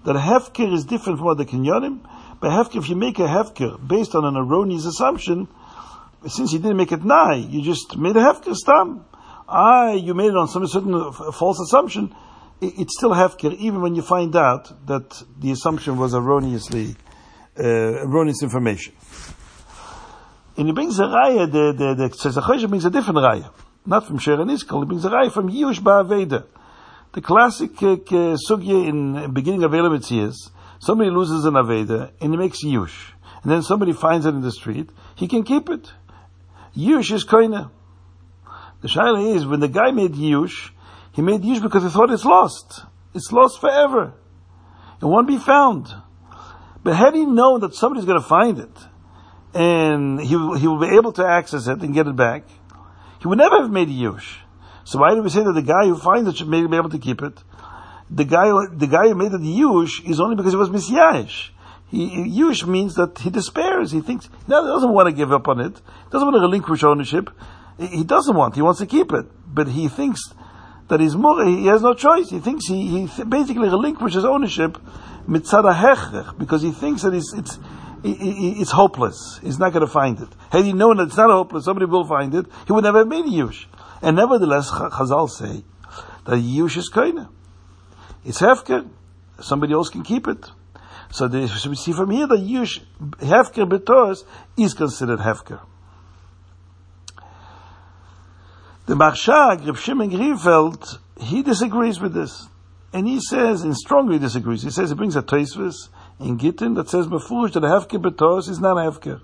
That 0.05 0.17
Hefker 0.17 0.73
is 0.73 0.85
different 0.87 1.19
from 1.19 1.29
other 1.29 1.45
Kinyonim, 1.45 2.01
but 2.41 2.51
Hefker, 2.51 2.77
if 2.77 2.89
you 2.89 2.97
make 2.97 3.19
a 3.19 3.27
Hefker 3.27 3.77
based 3.87 4.15
on 4.15 4.25
an 4.25 4.37
erroneous 4.37 4.87
assumption, 4.87 5.49
since 6.27 6.53
you 6.53 6.59
didn't 6.59 6.79
make 6.79 6.93
it 6.93 7.05
nigh, 7.05 7.35
you 7.35 7.63
just 7.63 7.97
made 7.99 8.17
a 8.17 8.21
Hefker 8.21 8.55
stam. 8.55 9.05
Ah, 9.47 9.93
you 9.93 10.15
made 10.15 10.29
it 10.29 10.37
on 10.37 10.49
some 10.49 10.67
certain 10.67 11.13
false 11.13 11.61
assumption, 11.61 12.15
it's 12.63 12.97
still 12.97 13.11
Hefker, 13.11 13.55
even 13.57 13.83
when 13.83 13.95
you 13.95 14.01
find 14.03 14.35
out 14.35 14.87
that 14.87 15.23
the 15.39 15.51
assumption 15.51 15.99
was 15.99 16.15
erroneously, 16.15 16.97
uh, 17.59 17.63
erroneous 17.63 18.43
information. 18.43 18.95
And 20.57 20.69
he 20.69 20.73
brings 20.73 20.99
a 20.99 21.03
raya, 21.03 21.51
the, 21.53 21.73
the, 21.73 21.95
the 21.95 22.09
Tzezachoshe 22.09 22.67
brings 22.69 22.87
a 22.87 22.91
different 22.91 23.19
raya. 23.19 23.51
Not 23.87 24.07
from 24.07 24.19
Sher 24.19 24.41
and 24.41 24.51
Iskal, 24.51 24.81
he 24.81 24.87
brings 24.87 25.05
a 25.05 25.11
raya 25.11 25.31
from 25.31 25.51
Yush 25.51 25.81
Ba'aveda. 25.81 26.47
The 27.13 27.21
classic 27.21 27.71
uh, 27.83 28.37
sugya 28.49 28.89
in 28.89 29.33
beginning 29.33 29.63
of 29.63 29.73
Elamit 29.73 30.11
is, 30.11 30.51
somebody 30.81 31.11
loses 31.11 31.45
an 31.45 31.55
Aveda, 31.55 32.11
and 32.21 32.33
he 32.33 32.37
makes 32.37 32.65
Yush. 32.65 33.13
And 33.43 33.53
then 33.53 33.63
somebody 33.63 33.93
finds 33.93 34.25
it 34.25 34.31
in 34.31 34.41
the 34.41 34.51
street, 34.51 34.91
he 35.15 35.29
can 35.29 35.43
keep 35.43 35.69
it. 35.69 35.93
Yush 36.77 37.13
is 37.13 37.27
koine. 37.27 37.71
The 38.81 38.89
shaila 38.89 39.37
is, 39.37 39.47
when 39.47 39.61
the 39.61 39.69
guy 39.69 39.91
made 39.91 40.15
Yush, 40.15 40.71
he 41.13 41.23
made 41.23 41.43
Yush 41.43 41.63
because 41.63 41.83
he 41.83 41.91
thought 41.91 42.11
it's 42.11 42.25
lost. 42.25 42.81
It's 43.15 43.31
lost 43.31 43.61
forever. 43.61 44.15
It 45.01 45.05
won't 45.05 45.29
be 45.29 45.39
found. 45.39 45.95
But 46.83 46.97
had 46.97 47.15
he 47.15 47.27
known 47.27 47.61
that 47.61 47.75
somebody's 47.75 48.07
going 48.07 48.21
to 48.21 48.27
find 48.27 48.59
it, 48.59 48.77
and 49.55 50.21
he 50.21 50.29
he 50.29 50.67
will 50.67 50.81
be 50.81 50.97
able 50.97 51.13
to 51.13 51.25
access 51.25 51.69
it 51.69 51.81
and 51.81 51.95
get 51.95 52.07
it 52.07 52.17
back, 52.17 52.45
he 53.25 53.29
would 53.29 53.39
never 53.39 53.63
have 53.63 53.71
made 53.71 53.89
a 53.89 53.93
yush. 53.93 54.37
So 54.85 54.99
why 54.99 55.15
do 55.15 55.23
we 55.23 55.31
say 55.31 55.43
that 55.43 55.55
the 55.55 55.63
guy 55.63 55.87
who 55.87 55.97
finds 55.97 56.29
it 56.29 56.37
should 56.37 56.51
be 56.51 56.59
able 56.59 56.91
to 56.91 56.99
keep 56.99 57.23
it? 57.23 57.43
The 58.11 58.25
guy, 58.25 58.51
the 58.71 58.87
guy 58.87 59.09
who 59.09 59.15
made 59.15 59.33
it 59.33 59.41
yush 59.41 60.07
is 60.07 60.21
only 60.21 60.37
because 60.37 60.53
he 60.53 60.59
was 60.59 60.69
misyash. 60.69 61.49
He, 61.89 62.07
yush 62.39 62.67
means 62.67 62.97
that 62.97 63.19
he 63.21 63.31
despairs. 63.31 63.93
He 63.93 64.03
thinks, 64.03 64.29
no, 64.47 64.63
he 64.63 64.69
doesn't 64.69 64.93
want 64.93 65.09
to 65.09 65.15
give 65.15 65.33
up 65.33 65.49
on 65.49 65.59
it. 65.59 65.75
He 65.75 66.11
Doesn't 66.11 66.27
want 66.27 66.37
to 66.37 66.41
relinquish 66.43 66.85
ownership. 66.85 67.31
He 67.79 68.05
doesn't 68.05 68.37
want, 68.37 68.57
he 68.57 68.63
wants 68.63 68.81
to 68.81 68.87
keep 68.87 69.11
it. 69.11 69.25
But 69.47 69.69
he 69.69 69.89
thinks 69.89 70.21
that 70.89 71.01
he's 71.01 71.17
more, 71.17 71.43
he 71.47 71.65
has 71.65 71.81
no 71.81 71.95
choice. 71.95 72.29
He 72.29 72.41
thinks 72.41 72.67
he, 72.67 73.07
he 73.07 73.25
basically 73.25 73.71
relinquishes 73.71 74.27
ownership 74.27 74.77
hechrech, 75.27 76.37
because 76.37 76.61
he 76.61 76.73
thinks 76.73 77.01
that 77.03 77.15
it's, 77.15 77.33
it's, 77.33 77.59
it's 78.07 78.71
hopeless. 78.71 79.41
He's 79.43 79.59
not 79.59 79.73
going 79.73 79.87
to 79.87 79.91
find 79.91 80.21
it. 80.21 80.29
Had 80.51 80.65
he 80.65 80.75
known 80.75 80.99
that 80.99 81.05
it's 81.05 81.17
not 81.17 81.31
hopeless, 81.31 81.65
somebody 81.65 81.87
will 81.87 82.07
find 82.07 82.35
it, 82.35 82.47
he 82.67 82.73
would 82.73 82.85
never 82.85 82.99
have 82.99 83.09
made 83.09 83.25
a 83.25 83.29
yush. 83.29 83.65
And 84.03 84.17
nevertheless, 84.17 84.71
Chazal 84.71 85.31
say 85.31 85.65
that 86.27 86.37
yush 86.37 86.77
is 86.77 86.91
koine. 86.93 87.29
It's 88.25 88.41
hefker. 88.41 88.89
Somebody 89.41 89.73
else 89.73 89.89
can 89.89 90.03
keep 90.03 90.29
it. 90.29 90.51
So 91.11 91.29
we 91.29 91.77
see 91.77 91.93
from 91.93 92.11
here 92.11 92.27
that 92.27 92.41
yush, 92.41 92.83
hefker 93.01 93.67
betos, 93.69 94.25
is 94.57 94.75
considered 94.75 95.21
hefker. 95.21 95.61
The 98.87 98.95
Marshag, 98.97 99.67
Reb 99.67 99.77
Shimon 99.77 100.11
Greenfeld, 100.11 100.99
he 101.19 101.43
disagrees 101.43 102.01
with 102.01 102.13
this. 102.13 102.49
And 102.93 103.09
he 103.09 103.19
says, 103.19 103.63
and 103.63 103.75
strongly 103.75 104.19
disagrees, 104.19 104.63
he 104.63 104.71
says 104.71 104.91
he 104.91 104.95
brings 104.95 105.17
a 105.17 105.23
Tosfos 105.23 105.89
in 106.21 106.39
Gittin 106.39 106.75
that 106.75 106.89
says, 106.89 107.07
Mefurish, 107.07 107.53
that 107.53 107.65
a 107.65 107.69
Hefker 107.69 108.03
betos 108.03 108.49
is 108.49 108.61
not 108.61 108.77
a 108.77 108.91
Hefker. 108.91 109.21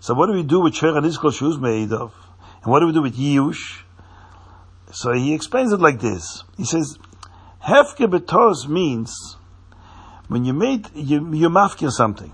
So 0.00 0.14
what 0.14 0.26
do 0.26 0.32
we 0.32 0.42
do 0.42 0.60
with 0.60 0.74
Iskol 0.74 1.34
shoes 1.34 1.58
made 1.58 1.92
of? 1.92 2.14
And 2.62 2.72
what 2.72 2.80
do 2.80 2.86
we 2.86 2.92
do 2.92 3.02
with 3.02 3.16
Yush? 3.16 3.82
So 4.92 5.12
he 5.12 5.34
explains 5.34 5.72
it 5.72 5.80
like 5.80 6.00
this. 6.00 6.44
He 6.56 6.64
says, 6.64 6.98
Hefker 7.62 8.08
betos 8.08 8.68
means 8.68 9.36
when 10.28 10.44
you 10.44 10.52
made, 10.52 10.88
you, 10.94 11.34
you 11.34 11.48
mafkir 11.48 11.90
something 11.90 12.32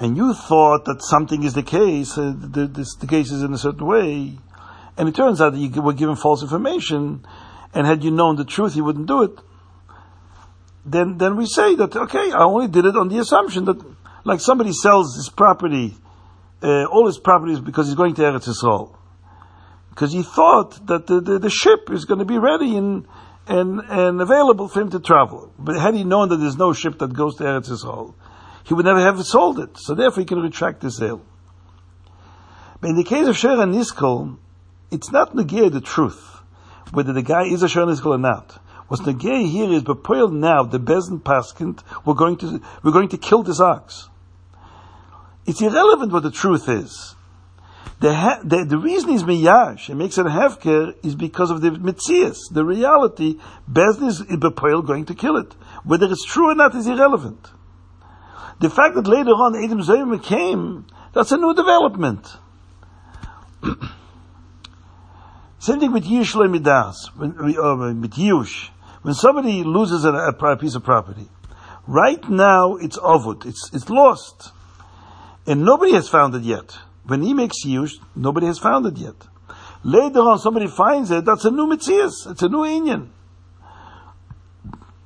and 0.00 0.16
you 0.16 0.34
thought 0.34 0.84
that 0.84 1.02
something 1.02 1.44
is 1.44 1.54
the 1.54 1.62
case, 1.62 2.18
uh, 2.18 2.34
the, 2.36 2.66
this, 2.66 2.94
the 2.96 3.06
case 3.06 3.30
is 3.30 3.42
in 3.42 3.54
a 3.54 3.58
certain 3.58 3.86
way, 3.86 4.38
and 4.96 5.08
it 5.08 5.14
turns 5.14 5.40
out 5.40 5.52
that 5.52 5.58
you 5.58 5.70
were 5.80 5.92
given 5.92 6.16
false 6.16 6.42
information, 6.42 7.24
and 7.72 7.86
had 7.86 8.04
you 8.04 8.10
known 8.10 8.36
the 8.36 8.44
truth, 8.44 8.76
you 8.76 8.84
wouldn't 8.84 9.06
do 9.06 9.22
it. 9.22 9.38
Then, 10.86 11.18
then 11.18 11.36
we 11.36 11.46
say 11.46 11.74
that 11.76 11.96
okay, 11.96 12.30
I 12.30 12.44
only 12.44 12.68
did 12.68 12.84
it 12.84 12.96
on 12.96 13.08
the 13.08 13.18
assumption 13.18 13.64
that, 13.64 13.82
like 14.24 14.40
somebody 14.40 14.72
sells 14.72 15.16
his 15.16 15.30
property, 15.30 15.94
uh, 16.62 16.84
all 16.86 17.06
his 17.06 17.18
properties 17.18 17.60
because 17.60 17.86
he's 17.86 17.96
going 17.96 18.14
to 18.14 18.22
Eretz 18.22 18.48
Yisrael, 18.48 18.94
because 19.90 20.12
he 20.12 20.22
thought 20.22 20.86
that 20.86 21.06
the, 21.06 21.20
the, 21.20 21.38
the 21.38 21.50
ship 21.50 21.90
is 21.90 22.04
going 22.04 22.18
to 22.18 22.26
be 22.26 22.38
ready 22.38 22.76
and 22.76 23.06
and 23.46 23.80
and 23.88 24.20
available 24.20 24.68
for 24.68 24.82
him 24.82 24.90
to 24.90 25.00
travel. 25.00 25.52
But 25.58 25.76
had 25.76 25.94
he 25.94 26.04
known 26.04 26.28
that 26.28 26.36
there's 26.36 26.56
no 26.56 26.72
ship 26.72 26.98
that 26.98 27.14
goes 27.14 27.36
to 27.36 27.44
Eretz 27.44 27.70
Yisrael, 27.70 28.14
he 28.64 28.74
would 28.74 28.86
never 28.86 29.00
have 29.00 29.22
sold 29.24 29.58
it. 29.58 29.78
So 29.78 29.94
therefore 29.94 30.22
he 30.22 30.26
can 30.26 30.40
retract 30.40 30.80
the 30.80 30.90
sale. 30.90 31.22
But 32.80 32.90
in 32.90 32.96
the 32.96 33.04
case 33.04 33.26
of 33.26 33.36
Sher 33.36 33.60
and 33.60 33.74
it's 33.74 35.10
not 35.10 35.34
negay 35.34 35.72
the 35.72 35.80
truth, 35.80 36.40
whether 36.92 37.12
the 37.12 37.22
guy 37.22 37.44
is 37.44 37.62
a 37.62 37.68
Sher 37.68 37.82
and 37.82 37.90
Niskol 37.90 38.14
or 38.14 38.18
not. 38.18 38.58
What's 38.94 39.08
negay 39.08 39.50
here 39.50 39.72
is, 39.72 39.82
but 39.82 40.08
now, 40.30 40.62
the 40.62 40.78
Bezin 40.78 41.20
Paskint, 41.20 41.82
we're 42.04 42.14
going 42.14 42.36
to, 42.36 42.62
we're 42.84 42.92
going 42.92 43.08
to 43.08 43.18
kill 43.18 43.42
this 43.42 43.58
ox. 43.58 44.08
It's 45.46 45.60
irrelevant 45.60 46.12
what 46.12 46.22
the 46.22 46.30
truth 46.30 46.68
is. 46.68 47.16
The, 47.98 48.14
ha- 48.14 48.38
the, 48.44 48.64
the, 48.64 48.78
reason 48.78 49.10
he's 49.10 49.24
miyash, 49.24 49.90
it 49.90 49.96
makes 49.96 50.16
it 50.16 50.26
a 50.26 50.28
hefker, 50.28 50.94
is 51.04 51.16
because 51.16 51.50
of 51.50 51.60
the 51.60 51.70
mitzias, 51.70 52.36
the 52.52 52.64
reality. 52.64 53.40
Bezin 53.68 54.10
is 54.10 54.22
bepoil 54.22 54.86
going 54.86 55.06
to 55.06 55.14
kill 55.14 55.38
it. 55.38 55.54
Whether 55.82 56.06
it's 56.06 56.24
true 56.24 56.52
or 56.52 56.54
not 56.54 56.76
is 56.76 56.86
irrelevant. 56.86 57.48
The 58.60 58.70
fact 58.70 58.94
that 58.94 59.08
later 59.08 59.32
on 59.32 59.56
Edom 59.56 59.80
Zayim 59.80 60.22
came, 60.22 60.86
that's 61.12 61.32
a 61.32 61.36
new 61.36 61.52
development. 61.52 62.28
Same 65.58 65.80
thing 65.80 65.92
with 65.92 66.04
Yush 66.04 66.36
Midas, 66.48 67.10
uh, 67.18 67.26
with 68.00 68.12
Yush. 68.12 68.70
When 69.04 69.12
somebody 69.12 69.62
loses 69.64 70.06
a, 70.06 70.14
a, 70.14 70.56
piece 70.56 70.74
of 70.74 70.82
property, 70.82 71.28
right 71.86 72.26
now 72.30 72.76
it's 72.76 72.96
ovud, 72.96 73.44
it's, 73.44 73.68
it's 73.74 73.90
lost. 73.90 74.50
And 75.46 75.62
nobody 75.62 75.92
has 75.92 76.08
found 76.08 76.34
it 76.34 76.42
yet. 76.42 76.74
When 77.04 77.20
he 77.20 77.34
makes 77.34 77.66
Yush, 77.66 77.92
nobody 78.16 78.46
has 78.46 78.58
found 78.58 78.86
it 78.86 78.96
yet. 78.96 79.16
Later 79.82 80.20
on 80.20 80.38
somebody 80.38 80.68
finds 80.68 81.10
it, 81.10 81.26
that's 81.26 81.44
a 81.44 81.50
new 81.50 81.66
Mitzias, 81.66 82.30
it's 82.30 82.40
a 82.40 82.48
new 82.48 82.64
Indian. 82.64 83.12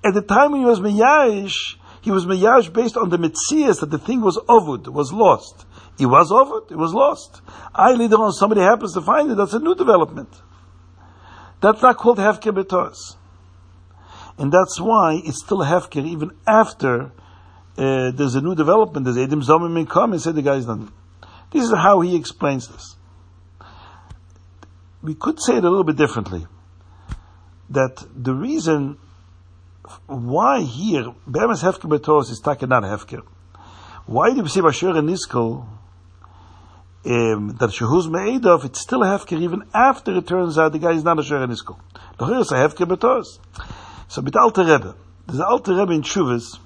At 0.05 0.15
the 0.15 0.23
time 0.23 0.53
when 0.53 0.61
he 0.61 0.67
was 0.67 0.79
Miyash, 0.79 1.75
he 2.01 2.13
was 2.13 2.25
meyash 2.25 2.73
based 2.73 2.97
on 2.97 3.11
the 3.11 3.19
mitzias 3.19 3.81
that 3.81 3.91
the 3.91 3.99
thing 3.99 4.21
was 4.21 4.39
ovud, 4.49 4.87
was 4.87 5.13
lost. 5.13 5.67
It 5.99 6.07
was 6.07 6.31
ovud, 6.31 6.71
it 6.71 6.77
was 6.79 6.95
lost. 6.95 7.43
I 7.75 7.95
later 7.95 8.15
on 8.15 8.33
somebody 8.33 8.61
happens 8.61 8.95
to 8.95 9.01
find 9.01 9.29
it, 9.33 9.35
that's 9.35 9.55
a 9.55 9.59
new 9.59 9.75
development. 9.75 10.31
That's 11.61 11.83
not 11.83 11.97
called 11.97 12.19
hefker 12.19 12.55
betos. 12.55 13.18
And 14.39 14.53
that's 14.53 14.81
why 14.81 15.21
it's 15.25 15.43
still 15.45 15.63
a 15.63 15.67
hefker 15.67 16.07
even 16.07 16.31
after 16.47 17.13
uh, 17.77 18.11
there's 18.13 18.35
a 18.35 18.41
new 18.41 18.55
development. 18.55 19.05
There's 19.05 19.17
Edim 19.17 19.45
Zomim 19.45 19.89
come 19.89 20.13
and 20.13 20.23
say 20.23 20.33
the 20.33 20.43
guy's 20.43 20.67
done. 20.67 20.93
This 21.51 21.65
is 21.65 21.73
how 21.73 22.01
he 22.01 22.17
explains 22.17 22.69
this. 22.69 22.97
We 25.03 25.15
could 25.15 25.41
say 25.41 25.57
it 25.57 25.65
a 25.65 25.69
little 25.69 25.85
bit 25.85 25.97
differently. 25.97 26.47
That 27.71 28.05
the 28.15 28.35
reason 28.35 28.99
why 30.07 30.63
here, 30.63 31.15
Be'emes 31.31 31.63
Hefker 31.63 31.89
Betos 31.89 32.31
is 32.31 32.41
taken 32.45 32.69
not 32.69 32.83
Hefker? 32.83 33.23
Why 34.07 34.33
do 34.35 34.43
we 34.43 34.49
say 34.49 34.61
Basher 34.61 34.91
and 34.91 35.09
Niskel, 35.09 35.67
um, 37.05 37.57
that 37.59 37.71
Shehuz 37.71 38.09
Me'edov, 38.11 38.65
it's 38.65 38.81
still 38.81 39.03
a 39.03 39.07
Hefker 39.07 39.41
even 39.41 39.63
after 39.73 40.17
it 40.17 40.27
turns 40.27 40.59
out 40.59 40.73
the 40.73 40.79
guy 40.79 40.93
is 40.93 41.05
not 41.05 41.19
a 41.19 41.23
Sher 41.23 41.43
and 41.43 41.53
Niskel. 41.53 41.79
The 42.19 42.41
is 42.41 42.51
a 42.51 42.57
Hefker 42.57 42.89
Betos. 42.89 43.39
So 44.09 44.23
with 44.23 44.37
Alter 44.37 44.65
Rebbe, 44.65 44.97
there's 45.27 45.39
an 45.39 45.45
Alter 45.45 45.75
Rebbe 45.75 45.93
in 45.93 46.03
Shuvas, 46.03 46.59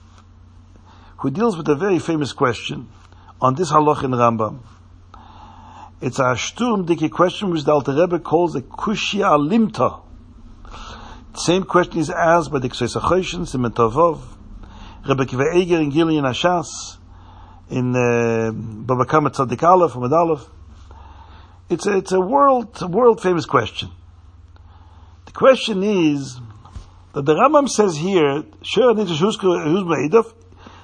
who 1.19 1.31
deals 1.31 1.57
with 1.57 1.69
a 1.69 1.75
very 1.75 1.99
famous 1.99 2.33
question 2.33 2.89
on 3.41 3.57
this 3.57 3.73
halach 3.73 4.05
in 4.05 4.13
Rambam. 4.13 4.61
It's 6.01 6.21
a 6.21 6.37
Sturm 6.37 6.87
Dicke 6.87 7.11
question 7.11 7.51
which 7.51 7.65
the 7.65 7.73
Alter 7.73 7.95
Rebbe 7.95 8.21
calls 8.21 8.55
a 8.55 8.63
Kushya 8.63 9.25
Alimta. 9.25 10.03
The 11.33 11.39
same 11.39 11.65
question 11.65 11.99
is 11.99 12.11
asked 12.11 12.53
by 12.53 12.61
the 12.61 12.69
Ksesa 12.69 13.01
Choshen, 13.01 13.41
Simen 13.41 13.75
Tovov, 13.75 14.21
Rebbe 15.05 15.27
Kiva 15.27 15.57
Eger 15.57 15.81
in 15.81 15.91
Gilyon 15.91 16.23
HaShas, 16.23 16.99
in 17.71 17.97
uh, 17.97 18.53
Baba 18.53 19.05
Kama 19.05 19.31
Tzadik 19.31 19.65
Aleph, 19.65 19.97
Ahmed 19.97 20.13
Aleph. 20.13 20.47
It's 21.69 21.87
a, 21.87 21.97
it's 21.97 22.13
a 22.13 22.21
world, 22.21 22.81
world 22.83 23.21
famous 23.21 23.47
question. 23.47 23.91
The 25.27 25.33
question 25.33 25.83
is, 25.83 26.39
that 27.13 27.25
the 27.25 27.35
Rambam 27.35 27.69
says 27.69 27.97
here, 27.97 28.43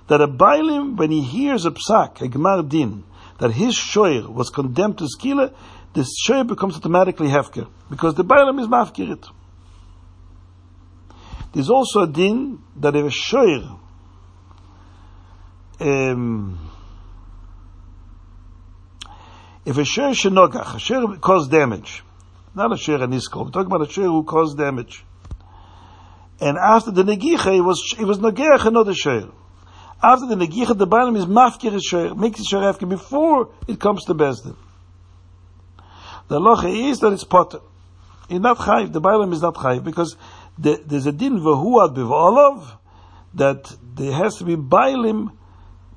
that 0.08 0.20
a 0.20 0.28
Bailim, 0.28 0.96
when 0.96 1.10
he 1.10 1.22
hears 1.22 1.66
a 1.66 1.70
psak, 1.70 2.20
a 2.20 2.28
Gemar 2.28 2.68
Din, 2.68 3.04
that 3.38 3.52
his 3.52 3.74
shoyer 3.74 4.28
was 4.28 4.50
condemned 4.50 4.98
to 4.98 5.04
skila, 5.04 5.54
this 5.94 6.08
shoyer 6.26 6.44
becomes 6.44 6.76
automatically 6.76 7.28
hefker, 7.28 7.68
because 7.90 8.14
the 8.14 8.24
Bailim 8.24 8.60
is 8.60 8.66
mafkirit. 8.66 9.28
There's 11.52 11.70
also 11.70 12.02
a 12.02 12.06
din 12.06 12.62
that 12.76 12.94
if 12.94 13.06
a 13.06 13.10
shoir 13.10 13.78
um, 15.80 16.70
if 19.64 19.78
a 19.78 19.84
shoir 19.84 20.10
shenogach, 20.10 20.76
a 20.76 20.78
shoir 20.78 21.16
caused 21.20 21.50
damage, 21.50 22.02
not 22.54 22.72
a 22.72 22.76
shoir 22.76 22.98
anisko, 22.98 23.44
we're 23.44 23.50
talking 23.50 23.66
about 23.66 23.88
a 23.88 23.90
shoir 23.90 24.06
who 24.06 24.24
caused 24.24 24.58
damage. 24.58 25.04
And 26.40 26.56
after 26.56 26.90
the 26.90 27.02
negicha, 27.02 27.56
it 27.56 27.62
was, 27.62 27.94
it 27.98 28.04
was 28.04 28.18
nogeach 28.18 28.64
another 28.64 28.94
shoir. 28.94 29.30
After 30.02 30.26
the 30.26 30.36
negicha, 30.36 30.78
the 30.78 30.86
bottom 30.86 31.16
is 31.16 31.26
mafkir 31.26 31.74
a 31.74 31.80
shoir, 31.80 32.14
makes 32.14 32.40
shoir 32.46 32.68
after 32.68 32.86
before 32.86 33.50
it 33.66 33.80
comes 33.80 34.04
to 34.04 34.14
Bezdin. 34.14 34.56
The 36.28 36.38
locha 36.38 36.90
is 36.90 37.00
that 37.00 37.12
it's 37.12 37.24
potter. 37.24 37.60
It's 38.28 38.40
not 38.40 38.58
chayiv, 38.58 38.92
the 38.92 39.00
bottom 39.00 39.32
is 39.32 39.42
not 39.42 39.54
chayiv, 39.54 39.82
because 39.82 40.16
the, 40.58 40.80
there's 40.86 41.06
a 41.06 41.12
din 41.12 41.40
v'huad 41.40 41.96
b'v'olav 41.96 42.78
that 43.34 43.76
there 43.94 44.12
has 44.12 44.36
to 44.36 44.44
be 44.44 44.54
bailim 44.54 45.32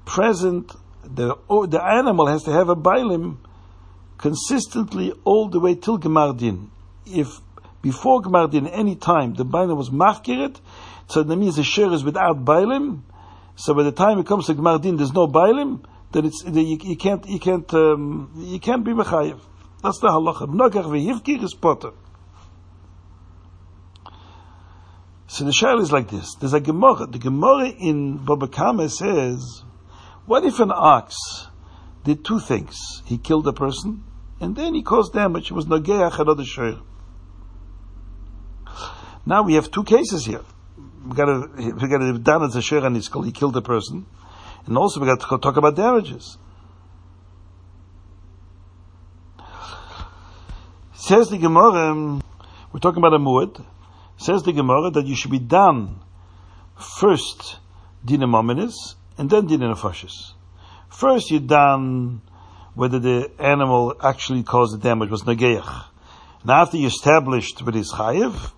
present. 0.05 0.71
The 1.03 1.36
the 1.67 1.83
animal 1.83 2.27
has 2.27 2.43
to 2.43 2.51
have 2.51 2.69
a 2.69 2.75
bailim 2.75 3.38
consistently 4.17 5.13
all 5.25 5.50
the 5.50 5.60
way 5.60 5.75
till 5.75 6.00
gemardin. 6.00 6.69
If 7.05 7.27
before 7.82 8.22
gemardin 8.22 8.70
any 8.72 8.96
time 8.96 9.34
the 9.34 9.46
bailim 9.46 9.78
was 9.78 9.90
machkiret, 9.90 10.60
so 11.08 11.24
that 11.24 11.36
means 11.36 11.56
the 11.56 11.64
share 11.64 11.92
is 11.92 12.04
without 12.04 12.44
bailim. 12.46 13.04
So 13.56 13.74
by 13.74 13.84
the 13.84 13.92
time 13.92 14.18
it 14.18 14.26
comes 14.26 14.48
to 14.48 14.56
Gmar 14.56 14.82
Din, 14.82 14.98
there's 14.98 15.14
no 15.14 15.28
Bailim, 15.28 15.86
then 16.12 16.26
it's, 16.26 16.44
you, 16.46 16.80
you 16.82 16.98
can't, 16.98 17.28
you 17.28 17.40
can't, 17.40 17.72
um, 17.74 18.32
you 18.38 18.60
can't 18.60 18.84
be 18.84 18.92
Mechayev. 18.92 19.40
That's 19.84 20.00
the 20.00 20.08
halacha. 20.08 20.48
Nogach 20.48 20.86
v'hivkir 20.86 21.44
is 21.44 21.54
potter. 21.54 21.92
So 25.28 25.46
the 25.46 25.52
shayla 25.52 25.82
is 25.82 25.92
like 25.92 26.10
this. 26.10 26.36
There's 26.40 26.54
a 26.54 26.60
Gemara. 26.60 27.08
The 27.08 27.20
Gemara 27.20 27.70
in 27.70 28.18
Baba 28.18 28.48
Kama 28.48 28.90
says, 28.90 29.64
what 30.26 30.44
if 30.44 30.60
an 30.60 30.72
ox 30.74 31.16
did 32.04 32.26
two 32.26 32.40
things? 32.40 33.04
He 33.06 33.18
killed 33.18 33.48
a 33.48 33.54
person, 33.54 34.04
and 34.40 34.56
then 34.56 34.74
he 34.74 34.82
caused 34.82 35.14
damage. 35.14 35.52
It 35.52 35.54
was 35.54 35.68
Nageach 35.68 36.20
another 36.20 36.44
shayr. 36.44 36.82
Now 39.25 39.44
we 39.44 39.54
have 39.56 39.70
two 39.72 39.84
cases 39.84 40.25
here. 40.25 40.42
We 41.06 41.16
got 41.16 41.25
to 41.25 41.50
we 41.56 41.88
got 41.88 42.00
to 42.00 42.18
done 42.18 42.44
as 42.44 42.56
a 42.56 42.60
shayr 42.60 42.86
and 42.86 43.25
he 43.25 43.32
killed 43.32 43.56
a 43.58 43.62
person, 43.62 44.06
and 44.66 44.78
also 44.78 45.00
we 45.00 45.08
got 45.08 45.20
to 45.20 45.38
talk 45.38 45.58
about 45.58 45.75
damages. 45.75 46.38
Says 50.94 51.30
the 51.30 51.38
Gemara, 51.38 52.22
we're 52.72 52.80
talking 52.80 53.00
about 53.00 53.13
a 53.13 53.20
muad. 53.20 53.66
Says 54.18 54.44
the 54.44 54.54
Gemara 54.54 54.92
that 54.92 55.06
you 55.06 55.16
should 55.16 55.32
be 55.32 55.40
done 55.40 56.00
first 56.75 57.58
din 58.06 58.22
and 58.22 59.30
then 59.30 59.48
din 59.48 59.60
nefashis. 59.62 60.34
First 60.90 61.32
you 61.32 61.40
done 61.40 62.22
whether 62.74 63.00
the 63.00 63.32
animal 63.40 63.96
actually 64.01 64.44
caused 64.44 64.74
the 64.74 64.78
damage 64.78 65.10
was 65.10 65.24
nageach. 65.24 65.86
And 66.42 66.51
after 66.51 66.78
you 66.78 66.88
established 66.88 67.62
with 67.62 67.75
his 67.75 67.92
chayiv, 67.92 68.51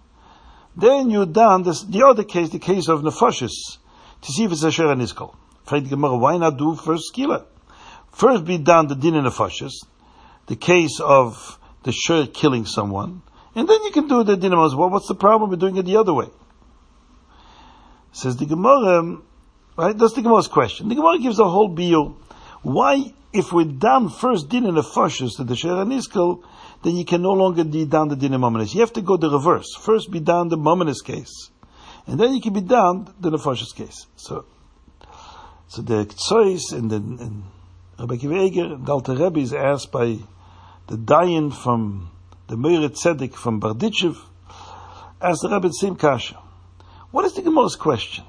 then 0.76 1.10
you 1.10 1.26
done 1.26 1.64
this, 1.64 1.84
the 1.84 2.06
other 2.06 2.24
case, 2.24 2.50
the 2.50 2.60
case 2.60 2.88
of 2.88 3.02
nefashis, 3.02 3.78
to 4.22 4.32
see 4.32 4.46
if 4.46 4.52
it's 4.52 4.64
a 4.64 4.72
sher 4.72 4.92
and 4.92 5.02
iskal. 5.02 5.36
Why 5.70 6.38
not 6.38 6.58
do 6.58 6.76
first 6.76 7.14
skila? 7.14 7.46
First 8.12 8.46
be 8.46 8.58
done 8.58 8.88
the 8.88 8.96
din 8.96 9.16
and 9.16 9.28
nefashis, 9.28 9.74
the 10.48 10.56
case 10.56 11.00
of 11.00 11.60
the 11.84 11.92
sher 11.92 12.28
killing 12.28 12.66
someone, 12.66 13.22
and 13.56 13.68
then 13.68 13.84
you 13.84 13.92
can 13.92 14.08
do 14.08 14.24
the 14.24 14.36
dinam 14.36 14.66
as 14.66 14.76
well. 14.76 14.90
What's 14.90 15.08
the 15.08 15.16
problem 15.16 15.50
with 15.50 15.60
doing 15.60 15.78
it 15.78 15.86
the 15.86 15.98
other 15.98 16.14
way? 16.14 16.28
Says 18.12 18.38
the 18.38 18.46
Gemara, 18.46 19.18
right? 19.78 19.98
That's 19.98 20.14
the 20.14 20.22
Gemara's 20.22 20.48
question. 20.48 20.90
The 20.90 20.96
Gemara 20.96 21.20
gives 21.20 21.40
a 21.40 21.48
whole 21.48 21.68
bio. 21.68 22.18
Why, 22.62 23.14
if 23.32 23.52
we're 23.52 23.66
done 23.66 24.10
first 24.10 24.50
din 24.50 24.66
in 24.66 24.76
the 24.76 24.82
fashis 24.82 25.38
to 25.38 25.44
the 25.44 25.56
Shera 25.56 25.86
Niskel, 25.86 26.44
then 26.84 26.98
you 26.98 27.06
can 27.06 27.22
no 27.22 27.32
longer 27.32 27.64
be 27.64 27.86
down 27.86 28.10
the 28.10 28.16
din 28.16 28.34
You 28.34 28.80
have 28.82 28.94
to 28.94 29.02
go 29.02 29.18
the 29.18 29.30
reverse. 29.30 29.74
First 29.80 30.12
be 30.12 30.20
down 30.20 30.50
the 30.50 30.58
Mominus 30.58 31.04
case. 31.04 31.50
And 32.06 32.20
then 32.20 32.34
you 32.34 32.42
can 32.42 32.54
be 32.54 32.62
down 32.62 33.14
the 33.20 33.32
Nefashis 33.32 33.74
case. 33.74 34.08
So, 34.18 34.46
so 35.70 35.82
the 35.82 36.06
Ktsois 36.06 36.74
and 36.74 36.92
the, 36.92 36.98
and 36.98 37.44
Rabbi 37.98 38.16
Akiva 38.16 38.46
Eiger, 38.46 38.78
the 38.78 38.92
Alter 38.92 39.16
Rebbe 39.16 39.40
is 39.40 39.54
asked 39.54 39.92
by 39.94 40.18
the 40.88 40.98
Dayan 40.98 41.54
from 41.54 42.12
the 42.48 42.58
Meir 42.58 42.90
Tzedek 42.90 43.34
from 43.34 43.62
Barditchev, 43.62 44.18
asked 45.22 45.42
the 45.42 45.50
Rebbe 45.50 45.70
the 45.70 45.74
same 45.74 45.96
kasha. 45.96 46.38
What 47.12 47.24
is 47.24 47.34
the 47.34 47.44
Gemara's 47.44 47.78
question? 47.78 48.26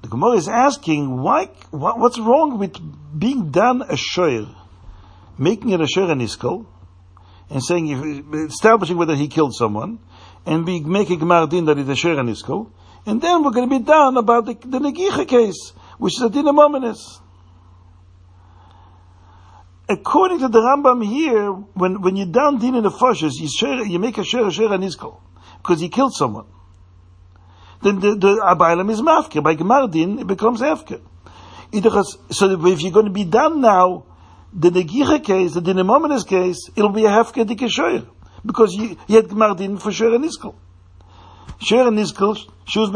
The 0.00 0.08
Gemara 0.08 0.36
is 0.36 0.48
asking 0.48 1.20
why, 1.20 1.46
what's 1.70 2.18
wrong 2.18 2.58
with 2.58 2.78
being 3.18 3.50
done 3.50 3.82
a 3.82 3.96
shoyer, 3.96 4.48
making 5.38 5.70
it 5.70 5.80
a 5.80 5.86
shoyer 5.86 6.14
niskal, 6.14 6.66
and 7.48 7.62
saying, 7.62 8.46
establishing 8.48 8.96
whether 8.96 9.14
he 9.14 9.28
killed 9.28 9.54
someone, 9.54 9.98
and 10.44 10.66
be 10.66 10.80
making 10.80 11.20
Gemardin 11.20 11.66
that 11.66 11.78
it's 11.78 11.88
a 11.88 11.92
shoyer 11.92 12.16
niskal, 12.16 12.70
and 13.04 13.20
then 13.20 13.44
we're 13.44 13.52
going 13.52 13.68
to 13.68 13.78
be 13.78 13.84
done 13.84 14.16
about 14.16 14.46
the, 14.46 14.54
the 14.54 14.78
Negicha 14.78 15.28
case, 15.28 15.72
which 15.98 16.14
is 16.14 16.22
a 16.22 16.30
din 16.30 16.46
according 19.88 20.40
to 20.40 20.48
the 20.48 20.58
Rambam 20.58 21.04
here, 21.04 21.52
when, 21.52 22.00
when 22.02 22.16
you're 22.16 22.26
down 22.26 22.58
din 22.58 22.74
in 22.74 22.82
the 22.82 22.90
fushes, 22.90 23.36
you, 23.36 23.48
share, 23.48 23.84
you 23.84 23.98
make 23.98 24.18
a 24.18 24.24
share 24.24 24.44
iskol, 24.44 25.20
because 25.58 25.80
he 25.80 25.88
killed 25.88 26.14
someone. 26.14 26.46
Then 27.82 28.00
the, 28.00 28.14
the 28.14 28.36
Abaylam 28.42 28.90
is 28.90 29.00
mafker. 29.00 29.42
By 29.42 29.54
Gemar 29.54 29.90
din, 29.90 30.18
it 30.18 30.26
becomes 30.26 30.60
afker. 30.60 31.00
So 32.30 32.66
if 32.66 32.82
you're 32.82 32.92
going 32.92 33.06
to 33.06 33.12
be 33.12 33.24
done 33.24 33.60
now, 33.60 34.04
the 34.56 34.70
Negicha 34.70 35.22
case, 35.22 35.52
the 35.52 35.60
Dinamominus 35.60 36.26
case, 36.26 36.70
it'll 36.74 36.90
be 36.90 37.04
a 37.04 37.10
hefker 37.10 37.44
dikashoyer. 37.44 38.08
Because 38.44 38.72
you, 38.72 38.96
you 39.06 39.16
had 39.16 39.26
Gemar 39.26 39.56
din 39.56 39.76
for 39.76 39.92
share 39.92 40.14
and 40.14 40.24
iskol. 40.24 40.54
Share 41.60 41.86
and 41.86 41.98
iskol, 41.98 42.38